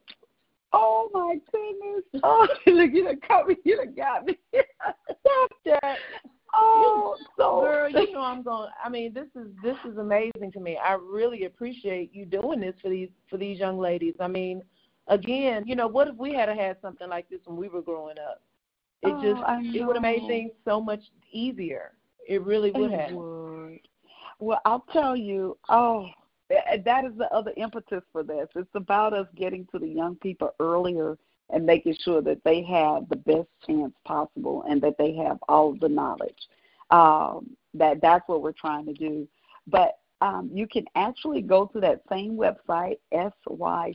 Oh 0.73 1.09
my 1.13 1.37
goodness! 1.53 2.05
Oh, 2.25 2.49
look, 2.67 2.91
you 2.93 3.05
done 3.05 3.21
caught 3.27 3.47
me. 3.47 3.57
You 3.65 3.77
done 3.77 3.95
got 3.95 4.27
me. 4.27 4.37
Stop 4.53 5.51
that. 5.67 5.97
Oh, 6.57 7.17
so 7.37 7.61
girl, 7.61 7.89
you 7.91 8.13
know 8.13 8.21
I'm 8.21 8.43
going. 8.43 8.71
I 8.85 8.89
mean, 8.89 9.13
this 9.13 9.29
is 9.37 9.49
this 9.63 9.77
is 9.89 9.99
amazing 9.99 10.53
to 10.53 10.61
me. 10.61 10.77
I 10.77 10.95
really 10.95 11.45
appreciate 11.45 12.15
you 12.15 12.25
doing 12.25 12.61
this 12.61 12.75
for 12.83 12.89
these 12.89 13.09
for 13.29 13.37
these 13.37 13.59
young 13.59 13.79
ladies. 13.79 14.15
I 14.21 14.29
mean, 14.29 14.63
again, 15.09 15.65
you 15.67 15.77
know, 15.77 15.87
what 15.87 16.09
if 16.09 16.17
we 16.17 16.35
had 16.35 16.49
had 16.49 16.77
something 16.83 17.09
like 17.09 17.29
this 17.29 17.41
when 17.45 17.57
we 17.57 17.69
were 17.69 17.83
growing 17.83 18.19
up? 18.19 18.43
It 19.05 19.13
Oh, 19.13 19.23
just 19.23 19.77
it 19.77 19.87
would 19.87 19.97
have 19.97 20.03
made 20.03 20.27
things 20.27 20.53
so 20.65 20.81
much 20.81 21.01
easier. 21.31 21.93
It 22.27 22.43
really 22.43 22.71
would 22.73 22.93
It 22.93 23.01
have. 23.01 23.13
would. 23.13 23.81
Well, 24.39 24.61
I'll 24.65 24.87
tell 24.93 25.15
you. 25.15 25.59
Oh, 25.69 26.09
that 26.49 27.05
is 27.05 27.17
the 27.17 27.33
other 27.33 27.53
impetus 27.57 28.03
for 28.13 28.23
this. 28.23 28.49
It's 28.55 28.75
about 28.75 29.13
us 29.13 29.27
getting 29.35 29.67
to 29.73 29.79
the 29.79 29.89
young 29.89 30.17
people 30.17 30.55
earlier 30.61 31.19
and 31.51 31.67
making 31.67 31.97
sure 32.01 32.23
that 32.23 32.43
they 32.45 32.63
have 32.63 33.09
the 33.09 33.17
best 33.17 33.49
chance 33.67 33.93
possible 34.05 34.65
and 34.69 34.81
that 34.83 34.97
they 34.99 35.15
have 35.17 35.39
all 35.49 35.75
the 35.79 35.89
knowledge. 35.89 36.49
Um, 36.91 37.57
that 37.75 38.01
that's 38.01 38.27
what 38.29 38.43
we're 38.43 38.53
trying 38.53 38.87
to 38.87 38.95
do. 38.95 39.29
But 39.67 39.99
um, 40.21 40.51
you 40.53 40.67
can 40.67 40.85
actually 40.95 41.43
go 41.43 41.67
to 41.67 41.81
that 41.81 42.03
same 42.11 42.37
website, 42.37 42.99
sywacia 43.13 43.95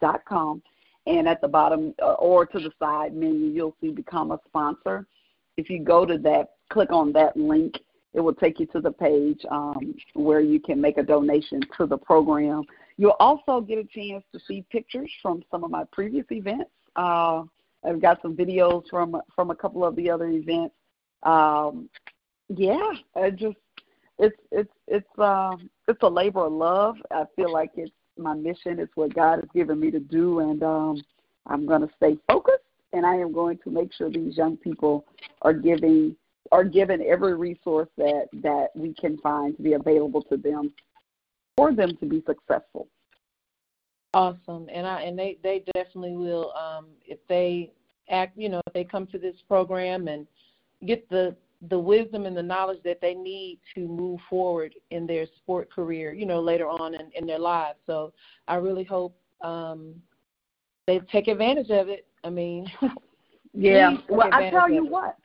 dot 0.00 0.24
com, 0.26 0.62
and 1.10 1.28
at 1.28 1.40
the 1.40 1.48
bottom 1.48 1.92
uh, 2.00 2.12
or 2.12 2.46
to 2.46 2.60
the 2.60 2.70
side 2.78 3.14
menu, 3.14 3.46
you'll 3.46 3.76
see 3.80 3.90
Become 3.90 4.30
a 4.30 4.38
Sponsor. 4.46 5.06
If 5.56 5.68
you 5.68 5.82
go 5.82 6.06
to 6.06 6.16
that, 6.18 6.50
click 6.70 6.92
on 6.92 7.12
that 7.12 7.36
link, 7.36 7.74
it 8.14 8.20
will 8.20 8.34
take 8.34 8.60
you 8.60 8.66
to 8.66 8.80
the 8.80 8.92
page 8.92 9.40
um, 9.50 9.94
where 10.14 10.40
you 10.40 10.60
can 10.60 10.80
make 10.80 10.98
a 10.98 11.02
donation 11.02 11.60
to 11.76 11.86
the 11.86 11.98
program. 11.98 12.62
You'll 12.96 13.16
also 13.18 13.60
get 13.60 13.78
a 13.78 13.84
chance 13.84 14.24
to 14.32 14.40
see 14.46 14.64
pictures 14.70 15.10
from 15.20 15.42
some 15.50 15.64
of 15.64 15.70
my 15.70 15.84
previous 15.92 16.26
events. 16.30 16.70
Uh, 16.96 17.42
I've 17.84 18.00
got 18.00 18.20
some 18.22 18.36
videos 18.36 18.84
from 18.90 19.20
from 19.34 19.50
a 19.50 19.54
couple 19.54 19.84
of 19.84 19.96
the 19.96 20.10
other 20.10 20.28
events. 20.28 20.74
Um, 21.22 21.88
yeah, 22.48 22.92
I 23.16 23.30
just 23.30 23.56
it's 24.18 24.36
it's 24.52 24.72
it's 24.86 25.18
um 25.18 25.70
it's 25.88 26.02
a 26.02 26.08
labor 26.08 26.46
of 26.46 26.52
love. 26.52 26.96
I 27.10 27.24
feel 27.36 27.52
like 27.52 27.70
it's 27.76 27.90
my 28.20 28.34
mission. 28.34 28.78
It's 28.78 28.94
what 28.94 29.14
God 29.14 29.36
has 29.36 29.48
given 29.54 29.80
me 29.80 29.90
to 29.90 30.00
do, 30.00 30.40
and 30.40 30.62
um, 30.62 31.02
I'm 31.46 31.66
going 31.66 31.80
to 31.82 31.90
stay 31.96 32.18
focused. 32.28 32.58
And 32.92 33.06
I 33.06 33.14
am 33.14 33.32
going 33.32 33.58
to 33.62 33.70
make 33.70 33.92
sure 33.92 34.10
these 34.10 34.36
young 34.36 34.56
people 34.56 35.04
are 35.42 35.52
giving 35.52 36.16
are 36.52 36.64
given 36.64 37.00
every 37.02 37.36
resource 37.36 37.88
that 37.96 38.26
that 38.42 38.68
we 38.74 38.92
can 38.94 39.16
find 39.18 39.56
to 39.56 39.62
be 39.62 39.74
available 39.74 40.22
to 40.22 40.36
them 40.36 40.72
for 41.56 41.72
them 41.72 41.96
to 41.98 42.06
be 42.06 42.22
successful. 42.26 42.88
Awesome, 44.12 44.68
and 44.72 44.86
I 44.86 45.02
and 45.02 45.16
they 45.16 45.38
they 45.42 45.62
definitely 45.72 46.16
will. 46.16 46.52
Um, 46.52 46.86
if 47.06 47.18
they 47.28 47.70
act, 48.10 48.36
you 48.36 48.48
know, 48.48 48.60
if 48.66 48.72
they 48.72 48.82
come 48.82 49.06
to 49.08 49.18
this 49.18 49.36
program 49.46 50.08
and 50.08 50.26
get 50.84 51.08
the 51.10 51.36
the 51.68 51.78
wisdom 51.78 52.24
and 52.24 52.36
the 52.36 52.42
knowledge 52.42 52.80
that 52.84 53.00
they 53.00 53.14
need 53.14 53.58
to 53.74 53.86
move 53.86 54.18
forward 54.28 54.74
in 54.90 55.06
their 55.06 55.26
sport 55.36 55.70
career, 55.70 56.12
you 56.12 56.24
know, 56.24 56.40
later 56.40 56.66
on 56.66 56.94
in, 56.94 57.10
in 57.14 57.26
their 57.26 57.38
lives. 57.38 57.78
So 57.86 58.12
I 58.48 58.54
really 58.56 58.84
hope 58.84 59.14
um, 59.42 59.94
they 60.86 61.00
take 61.12 61.28
advantage 61.28 61.70
of 61.70 61.88
it. 61.88 62.06
I 62.24 62.30
mean, 62.30 62.70
Yeah. 63.52 63.96
Well, 64.08 64.28
I 64.32 64.50
tell 64.50 64.70
you 64.70 64.86
it. 64.86 64.90
what. 64.90 65.16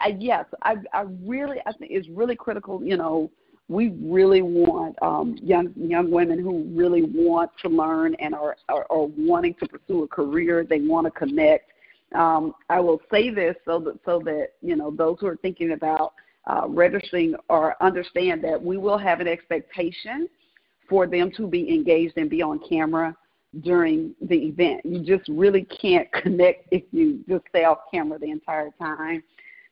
I, 0.00 0.16
yes, 0.18 0.44
I 0.62 0.76
I 0.92 1.04
really 1.22 1.58
I 1.66 1.72
think 1.72 1.90
it's 1.92 2.08
really 2.08 2.36
critical. 2.36 2.82
You 2.82 2.96
know, 2.96 3.30
we 3.68 3.90
really 4.02 4.42
want 4.42 4.96
um, 5.02 5.38
young 5.42 5.72
young 5.76 6.10
women 6.10 6.38
who 6.38 6.64
really 6.74 7.02
want 7.02 7.50
to 7.62 7.68
learn 7.68 8.14
and 8.16 8.34
are, 8.34 8.56
are 8.68 8.86
are 8.90 9.06
wanting 9.16 9.54
to 9.60 9.66
pursue 9.66 10.02
a 10.02 10.08
career. 10.08 10.66
They 10.68 10.80
want 10.80 11.06
to 11.06 11.10
connect. 11.10 11.70
Um, 12.14 12.54
I 12.70 12.80
will 12.80 13.00
say 13.10 13.30
this 13.30 13.56
so 13.64 13.78
that 13.80 13.98
so 14.04 14.20
that 14.24 14.50
you 14.62 14.76
know 14.76 14.90
those 14.90 15.18
who 15.20 15.26
are 15.26 15.36
thinking 15.36 15.72
about 15.72 16.14
uh, 16.46 16.66
registering 16.68 17.34
or 17.48 17.82
understand 17.82 18.42
that 18.44 18.62
we 18.62 18.76
will 18.76 18.98
have 18.98 19.20
an 19.20 19.28
expectation 19.28 20.28
for 20.88 21.06
them 21.06 21.30
to 21.36 21.46
be 21.46 21.74
engaged 21.74 22.14
and 22.16 22.28
be 22.28 22.42
on 22.42 22.60
camera 22.68 23.16
during 23.60 24.14
the 24.20 24.36
event. 24.36 24.84
You 24.84 25.00
just 25.00 25.28
really 25.28 25.64
can't 25.64 26.10
connect 26.22 26.68
if 26.70 26.82
you 26.92 27.24
just 27.28 27.44
stay 27.48 27.64
off 27.64 27.78
camera 27.92 28.18
the 28.18 28.30
entire 28.30 28.70
time. 28.78 29.22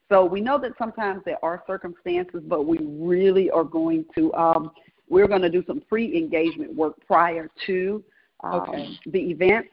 So 0.09 0.25
we 0.25 0.41
know 0.41 0.59
that 0.59 0.73
sometimes 0.79 1.23
there 1.25 1.43
are 1.43 1.63
circumstances, 1.67 2.43
but 2.47 2.67
we 2.67 2.79
really 2.81 3.51
are 3.51 3.65
going 3.65 4.05
to 4.15 4.33
um, 4.35 4.71
we're 5.09 5.29
going 5.29 5.43
to 5.43 5.51
do 5.51 5.63
some 5.67 5.83
pre-engagement 5.89 6.75
work 6.75 6.95
prior 7.07 7.51
to 7.67 8.03
um, 8.43 8.61
Okay. 8.61 8.99
the 9.07 9.31
event, 9.31 9.67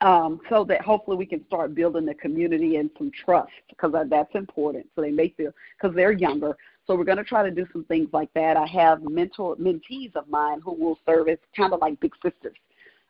um, 0.00 0.40
so 0.48 0.64
that 0.64 0.80
hopefully 0.80 1.16
we 1.16 1.26
can 1.26 1.44
start 1.46 1.74
building 1.74 2.06
the 2.06 2.14
community 2.14 2.76
and 2.76 2.90
some 2.96 3.10
trust 3.24 3.50
because 3.68 3.92
that's 4.08 4.34
important. 4.34 4.86
So 4.94 5.02
they 5.02 5.10
may 5.10 5.30
feel 5.30 5.50
because 5.80 5.94
they're 5.94 6.12
younger. 6.12 6.56
So 6.86 6.94
we're 6.94 7.04
going 7.04 7.18
to 7.18 7.24
try 7.24 7.42
to 7.42 7.50
do 7.50 7.66
some 7.72 7.84
things 7.84 8.08
like 8.12 8.32
that. 8.34 8.56
I 8.56 8.66
have 8.66 9.02
mentor 9.02 9.56
mentees 9.56 10.14
of 10.14 10.28
mine 10.28 10.60
who 10.64 10.72
will 10.72 10.98
serve 11.04 11.28
as 11.28 11.38
kind 11.56 11.72
of 11.72 11.80
like 11.80 11.98
big 12.00 12.12
sisters, 12.22 12.56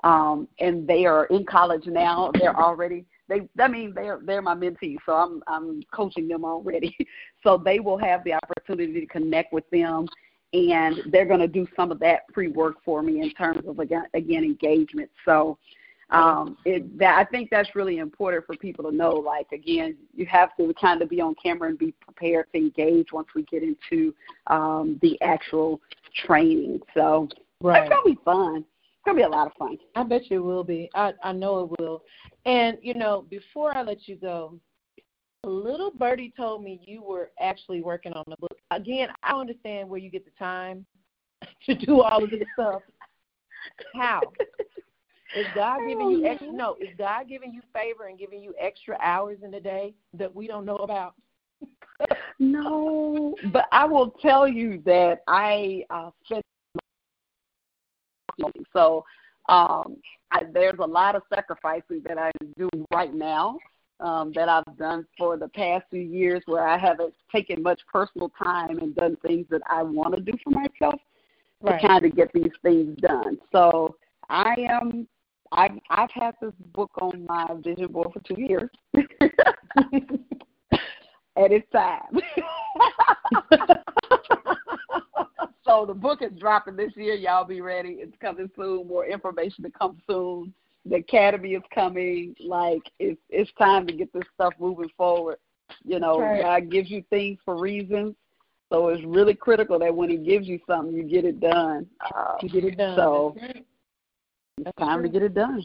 um, 0.03 0.49
and 0.59 0.89
they 0.89 1.05
are 1.05 1.27
in 1.27 1.45
college 1.45 1.87
now. 1.87 2.31
They're 2.41 2.59
already 2.59 3.05
they. 3.29 3.43
I 3.61 3.69
mean, 3.69 3.93
they're 3.95 4.21
they're 4.25 4.43
my 4.43 4.55
mentees, 4.55 4.97
so 5.05 5.13
I'm 5.13 5.43
I'm 5.47 5.83
coaching 5.93 6.27
them 6.27 6.45
already. 6.45 6.97
so 7.45 7.61
they 7.63 7.81
will 7.81 7.99
have 7.99 8.25
the 8.25 8.35
opportunity 8.35 9.01
to 9.01 9.07
connect 9.07 9.53
with 9.53 9.69
them, 9.71 10.09
and 10.55 10.97
they're 11.13 11.27
going 11.27 11.41
to 11.41 11.49
do 11.49 11.67
some 11.77 11.93
of 11.93 12.01
that 12.01 12.27
pre 12.33 12.49
work 12.49 12.77
for 12.85 13.03
me 13.03 13.21
in 13.21 13.31
terms 13.35 13.65
of 13.69 13.79
again, 13.79 14.07
again 14.15 14.43
engagement. 14.43 15.11
So 15.25 15.59
um 16.11 16.57
it 16.65 16.99
that 16.99 17.19
i 17.19 17.25
think 17.25 17.51
that's 17.51 17.75
really 17.75 17.99
important 17.99 18.45
for 18.47 18.57
people 18.57 18.83
to 18.83 18.97
know 18.97 19.13
like 19.13 19.47
again 19.53 19.97
you 20.15 20.25
have 20.25 20.57
to 20.57 20.73
kind 20.81 21.03
of 21.03 21.09
be 21.11 21.21
on 21.21 21.35
camera 21.43 21.69
and 21.69 21.79
be 21.79 21.93
prepared 22.01 22.47
to 22.53 22.59
engage 22.59 23.13
once 23.13 23.29
we 23.35 23.43
get 23.45 23.63
into 23.63 24.15
um 24.47 24.99
the 25.03 25.21
actual 25.23 25.81
training 26.25 26.81
so 26.95 27.29
Right. 27.61 27.83
it's 27.83 27.91
gonna 27.91 28.15
be 28.15 28.19
fun 28.25 28.59
it's 28.59 29.05
gonna 29.05 29.17
be 29.17 29.25
a 29.25 29.29
lot 29.29 29.49
of 29.49 29.53
fun 29.59 29.77
I 29.95 30.05
bet 30.05 30.31
you 30.31 30.39
it 30.39 30.45
will 30.45 30.65
be. 30.65 30.89
I 30.95 31.13
I 31.25 31.33
know 31.33 31.65
it 31.65 31.81
will. 31.81 32.05
And 32.47 32.79
you 32.83 32.95
know, 32.95 33.27
before 33.29 33.77
I 33.77 33.83
let 33.83 34.07
you 34.07 34.15
go, 34.15 34.59
a 35.45 35.49
little 35.49 35.91
birdie 35.91 36.33
told 36.37 36.63
me 36.63 36.81
you 36.85 37.03
were 37.03 37.31
actually 37.41 37.83
working 37.83 38.13
on 38.13 38.25
the 38.29 38.37
book. 38.37 38.57
Again, 38.71 39.09
I 39.23 39.31
don't 39.31 39.43
understand 39.43 39.89
where 39.89 39.99
you 39.99 40.11
get 40.11 40.25
the 40.25 40.31
time 40.39 40.87
to 41.67 41.75
do 41.75 42.01
all 42.03 42.23
of 42.23 42.31
this 42.31 42.43
stuff. 42.55 42.83
How? 43.95 44.21
Is 45.35 45.47
God 45.55 45.81
giving 45.87 46.11
you 46.11 46.25
extra? 46.25 46.53
No, 46.53 46.77
is 46.81 46.89
God 46.97 47.29
giving 47.29 47.53
you 47.53 47.61
favor 47.73 48.07
and 48.07 48.19
giving 48.19 48.43
you 48.43 48.55
extra 48.59 48.97
hours 49.01 49.39
in 49.43 49.51
the 49.51 49.61
day 49.61 49.95
that 50.15 50.35
we 50.35 50.47
don't 50.47 50.65
know 50.65 50.77
about? 50.77 51.15
no 52.39 53.35
but 53.53 53.67
i 53.73 53.85
will 53.85 54.11
tell 54.23 54.47
you 54.47 54.81
that 54.85 55.23
i 55.27 55.83
uh 55.91 56.11
spent 56.25 56.45
so 58.73 59.05
um 59.49 59.97
I, 60.31 60.43
there's 60.53 60.79
a 60.79 60.87
lot 60.87 61.17
of 61.17 61.23
sacrifices 61.35 62.03
that 62.07 62.19
i 62.19 62.31
do 62.57 62.69
right 62.93 63.13
now 63.13 63.59
um, 64.01 64.33
that 64.37 64.49
I've 64.49 64.77
done 64.77 65.07
for 65.19 65.37
the 65.37 65.49
past 65.49 65.87
few 65.91 66.01
years 66.01 66.41
where 66.47 66.67
I 66.67 66.79
haven't 66.79 67.15
taken 67.33 67.63
much 67.63 67.81
personal 67.93 68.31
time 68.41 68.79
and 68.79 68.95
done 68.95 69.17
things 69.27 69.47
that 69.51 69.63
I 69.69 69.83
want 69.83 70.15
to 70.15 70.21
do 70.21 70.33
for 70.45 70.51
myself 70.51 71.01
Right. 71.61 71.81
to 71.81 71.89
kind 71.89 72.05
of 72.05 72.15
get 72.15 72.33
these 72.33 72.53
things 72.63 72.97
done. 73.01 73.39
So 73.51 73.97
I 74.29 74.55
am. 74.59 75.09
I, 75.53 75.71
I've 75.91 76.11
had 76.11 76.35
this 76.41 76.53
book 76.73 76.91
on 77.01 77.27
my 77.27 77.47
vision 77.63 77.87
board 77.91 78.09
for 78.13 78.21
two 78.21 78.41
years, 78.41 78.71
and 78.95 79.03
it's 81.37 81.71
time. 81.71 82.19
so 85.65 85.87
the 85.87 85.95
book 85.95 86.21
is 86.23 86.33
dropping 86.39 86.77
this 86.77 86.93
year. 86.97 87.15
Y'all 87.15 87.45
be 87.45 87.61
ready. 87.61 87.97
It's 88.01 88.17
coming 88.21 88.51
soon. 88.57 88.89
More 88.89 89.07
information 89.07 89.65
to 89.65 89.71
come 89.71 89.99
soon. 90.07 90.53
The 90.85 90.97
academy 90.97 91.55
is 91.55 91.63
coming. 91.75 92.35
Like 92.41 92.83
it's 92.99 93.21
it's 93.31 93.51
time 93.59 93.87
to 93.87 93.93
get 93.93 94.13
this 94.13 94.25
stuff 94.35 94.55
moving 94.59 94.91
forward. 94.97 95.39
You 95.85 96.01
know, 96.01 96.21
Right. 96.21 96.43
God 96.43 96.71
gives 96.71 96.91
you 96.91 97.03
things 97.11 97.39
for 97.45 97.59
reasons. 97.59 98.15
So 98.71 98.89
it's 98.89 99.05
really 99.05 99.35
critical 99.35 99.79
that 99.79 99.95
when 99.95 100.11
He 100.11 100.19
gives 100.19 100.47
you 100.47 100.61
something, 100.67 100.95
you 100.95 101.05
get 101.05 101.25
it 101.25 101.41
done. 101.41 101.87
Uh, 102.15 102.37
To 102.39 102.49
get 102.49 102.65
it 102.65 102.77
done. 102.77 102.97
So. 102.97 103.37
It's 104.67 104.79
time 104.79 105.03
to 105.03 105.09
get 105.09 105.23
it 105.23 105.35
done. 105.35 105.65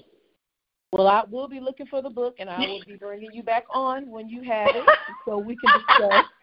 Well, 0.92 1.08
I 1.08 1.24
will 1.30 1.48
be 1.48 1.60
looking 1.60 1.88
for 1.88 2.02
the 2.02 2.10
book, 2.10 2.36
and 2.40 2.50
I 2.50 2.60
will 2.60 2.82
be 2.86 2.96
bringing 2.96 3.32
you 3.34 3.42
back 3.42 3.64
on 3.72 4.10
when 4.10 4.30
you 4.30 4.44
have 4.44 4.70
it, 4.76 4.88
so 5.26 5.38
we 5.38 5.56
can 5.56 5.80
discuss. 5.80 6.26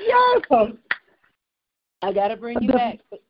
Yes. 0.00 0.42
I 2.02 2.12
got 2.12 2.28
to 2.28 2.36
bring 2.36 2.62
you 2.62 2.70
back. 2.70 3.00
But, 3.10 3.20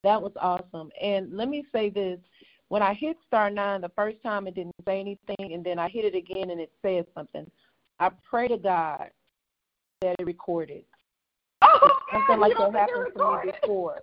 That 0.05 0.21
was 0.21 0.33
awesome. 0.41 0.91
And 1.01 1.33
let 1.37 1.49
me 1.49 1.65
say 1.73 1.91
this. 1.91 2.19
When 2.69 2.83
I 2.83 2.93
hit 2.93 3.17
star 3.27 3.51
nine 3.51 3.81
the 3.81 3.91
first 3.97 4.23
time, 4.23 4.47
it 4.47 4.55
didn't 4.55 4.75
say 4.87 5.01
anything, 5.01 5.53
and 5.55 5.65
then 5.65 5.79
I 5.79 5.89
hit 5.89 6.05
it 6.05 6.15
again 6.15 6.51
and 6.51 6.61
it 6.61 6.71
said 6.83 7.07
something. 7.15 7.51
I 7.99 8.11
pray 8.29 8.47
to 8.49 8.59
God 8.59 9.11
that 10.03 10.17
it 10.19 10.27
recorded. 10.27 10.85
Oh, 11.63 11.99
Something 12.13 12.41
like 12.41 12.59
that 12.59 12.75
happened 12.75 13.07
to 13.17 13.45
me 13.45 13.53
before. 13.61 14.03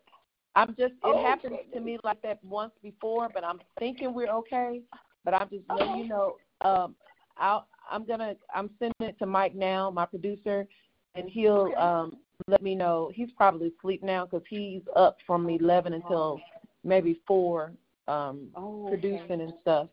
I'm 0.55 0.69
just 0.69 0.93
it 0.93 0.97
Oh, 1.03 1.21
happened 1.23 1.55
okay. 1.55 1.69
to 1.73 1.79
me 1.79 1.97
like 2.03 2.21
that 2.21 2.43
once 2.43 2.71
before, 2.81 3.29
but 3.33 3.43
I'm 3.43 3.59
thinking 3.77 4.13
we're 4.13 4.31
okay. 4.31 4.81
But 5.23 5.33
I'm 5.33 5.49
just 5.49 5.63
letting 5.69 5.97
you 5.97 6.07
know. 6.07 6.35
Um, 6.61 6.95
I'll 7.37 7.67
I'm 7.89 8.05
gonna 8.05 8.35
I'm 8.53 8.69
sending 8.79 8.93
it 9.09 9.19
to 9.19 9.25
Mike 9.25 9.53
now, 9.53 9.91
my 9.91 10.05
producer, 10.05 10.65
and 11.15 11.29
he'll 11.29 11.73
um 11.77 12.13
let 12.47 12.61
me 12.61 12.75
know. 12.75 13.11
He's 13.13 13.31
probably 13.35 13.71
asleep 13.77 14.03
now 14.03 14.25
because 14.25 14.45
he's 14.49 14.81
up 14.95 15.17
from 15.25 15.49
eleven 15.49 15.93
until 15.93 16.39
maybe 16.83 17.19
four, 17.27 17.71
um, 18.07 18.47
Oh, 18.55 18.87
okay. 18.87 18.97
producing 18.97 19.41
and 19.41 19.53
stuff. 19.61 19.87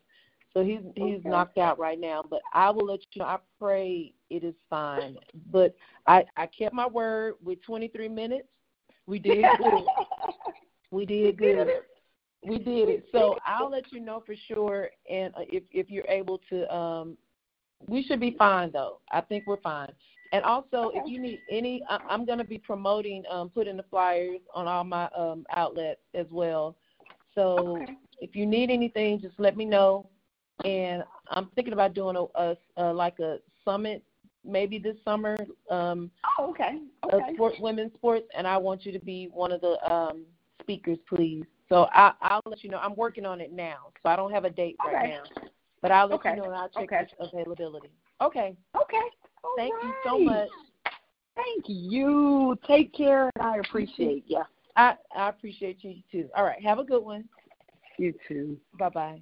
So 0.53 0.63
he's 0.63 0.81
he's 0.95 1.19
Okay. 1.19 1.29
knocked 1.29 1.57
out 1.57 1.79
right 1.79 1.99
now. 1.99 2.23
But 2.27 2.41
I 2.53 2.69
will 2.69 2.85
let 2.85 2.99
you 3.13 3.21
know. 3.21 3.25
I 3.25 3.39
pray 3.59 4.13
it 4.29 4.43
is 4.43 4.55
fine. 4.69 5.17
But 5.51 5.75
I 6.07 6.25
I 6.37 6.47
kept 6.47 6.73
my 6.73 6.87
word 6.87 7.35
with 7.43 7.61
23 7.63 8.07
minutes. 8.09 8.47
We 9.07 9.19
did 9.19 9.45
good. 9.57 9.85
We 10.91 11.05
did 11.05 11.37
good. 11.37 11.67
We 12.45 12.57
did 12.59 12.89
it. 12.89 13.05
So 13.11 13.37
I'll 13.45 13.69
let 13.69 13.91
you 13.91 13.99
know 13.99 14.21
for 14.25 14.35
sure. 14.47 14.89
And 15.09 15.33
uh, 15.35 15.41
if 15.49 15.63
if 15.71 15.89
you're 15.89 16.07
able 16.07 16.39
to, 16.49 16.73
um, 16.73 17.17
we 17.87 18.03
should 18.03 18.19
be 18.19 18.35
fine 18.37 18.71
though. 18.71 18.99
I 19.11 19.21
think 19.21 19.45
we're 19.47 19.61
fine. 19.61 19.91
And 20.33 20.43
also, 20.43 20.89
if 20.95 21.07
you 21.07 21.21
need 21.21 21.41
any, 21.49 21.83
I'm 22.09 22.25
going 22.25 22.39
to 22.39 22.43
be 22.43 22.57
promoting, 22.57 23.23
um, 23.29 23.49
putting 23.49 23.77
the 23.77 23.83
flyers 23.83 24.39
on 24.55 24.67
all 24.67 24.83
my 24.83 25.07
um, 25.15 25.45
outlets 25.55 26.01
as 26.15 26.25
well. 26.31 26.75
So 27.35 27.77
Okay. 27.83 27.93
if 28.19 28.35
you 28.35 28.47
need 28.47 28.71
anything, 28.71 29.21
just 29.21 29.35
let 29.39 29.55
me 29.55 29.63
know. 29.63 30.09
And 30.65 31.03
I'm 31.29 31.49
thinking 31.53 31.73
about 31.73 31.93
doing 31.93 32.15
a, 32.15 32.25
a, 32.41 32.57
a 32.77 32.91
like 32.91 33.19
a 33.19 33.37
summit 33.63 34.03
maybe 34.43 34.79
this 34.79 34.97
summer 35.05 35.37
um, 35.69 36.09
Oh, 36.39 36.49
okay. 36.49 36.79
Okay. 37.05 37.33
sport, 37.33 37.53
women's 37.59 37.93
sports, 37.93 38.25
and 38.35 38.47
I 38.47 38.57
want 38.57 38.85
you 38.85 38.91
to 38.91 38.99
be 38.99 39.29
one 39.31 39.51
of 39.51 39.61
the 39.61 39.77
um, 39.93 40.23
speakers, 40.61 40.97
please. 41.07 41.43
So 41.69 41.87
I, 41.93 42.13
I'll 42.21 42.41
let 42.45 42.63
you 42.63 42.69
know. 42.71 42.79
I'm 42.79 42.95
working 42.95 43.25
on 43.25 43.39
it 43.39 43.51
now, 43.51 43.91
so 44.01 44.09
I 44.09 44.15
don't 44.15 44.31
have 44.31 44.45
a 44.45 44.49
date 44.49 44.77
right 44.83 44.95
Okay. 44.95 45.09
now. 45.11 45.23
But 45.81 45.91
I'll 45.91 46.07
let 46.07 46.15
Okay. 46.15 46.31
you 46.31 46.37
know, 46.37 46.45
and 46.45 46.55
I'll 46.55 46.69
check 46.69 46.85
Okay. 46.85 47.07
the 47.19 47.25
availability. 47.25 47.91
Okay. 48.21 48.55
Okay. 48.75 49.01
All 49.43 49.53
Thank 49.57 49.73
you 49.83 49.93
so 50.03 50.19
much. 50.19 50.49
Thank 51.35 51.65
you. 51.67 52.57
Take 52.67 52.93
care, 52.93 53.29
and 53.35 53.45
I 53.45 53.57
appreciate 53.57 54.23
you. 54.27 54.43
I, 54.75 54.95
I 55.15 55.29
appreciate 55.29 55.83
you 55.83 55.95
too. 56.11 56.29
All 56.35 56.43
right. 56.43 56.61
Have 56.63 56.79
a 56.79 56.83
good 56.83 57.03
one. 57.03 57.25
You 57.97 58.13
too. 58.27 58.57
Bye 58.77 58.89
bye. 58.89 59.21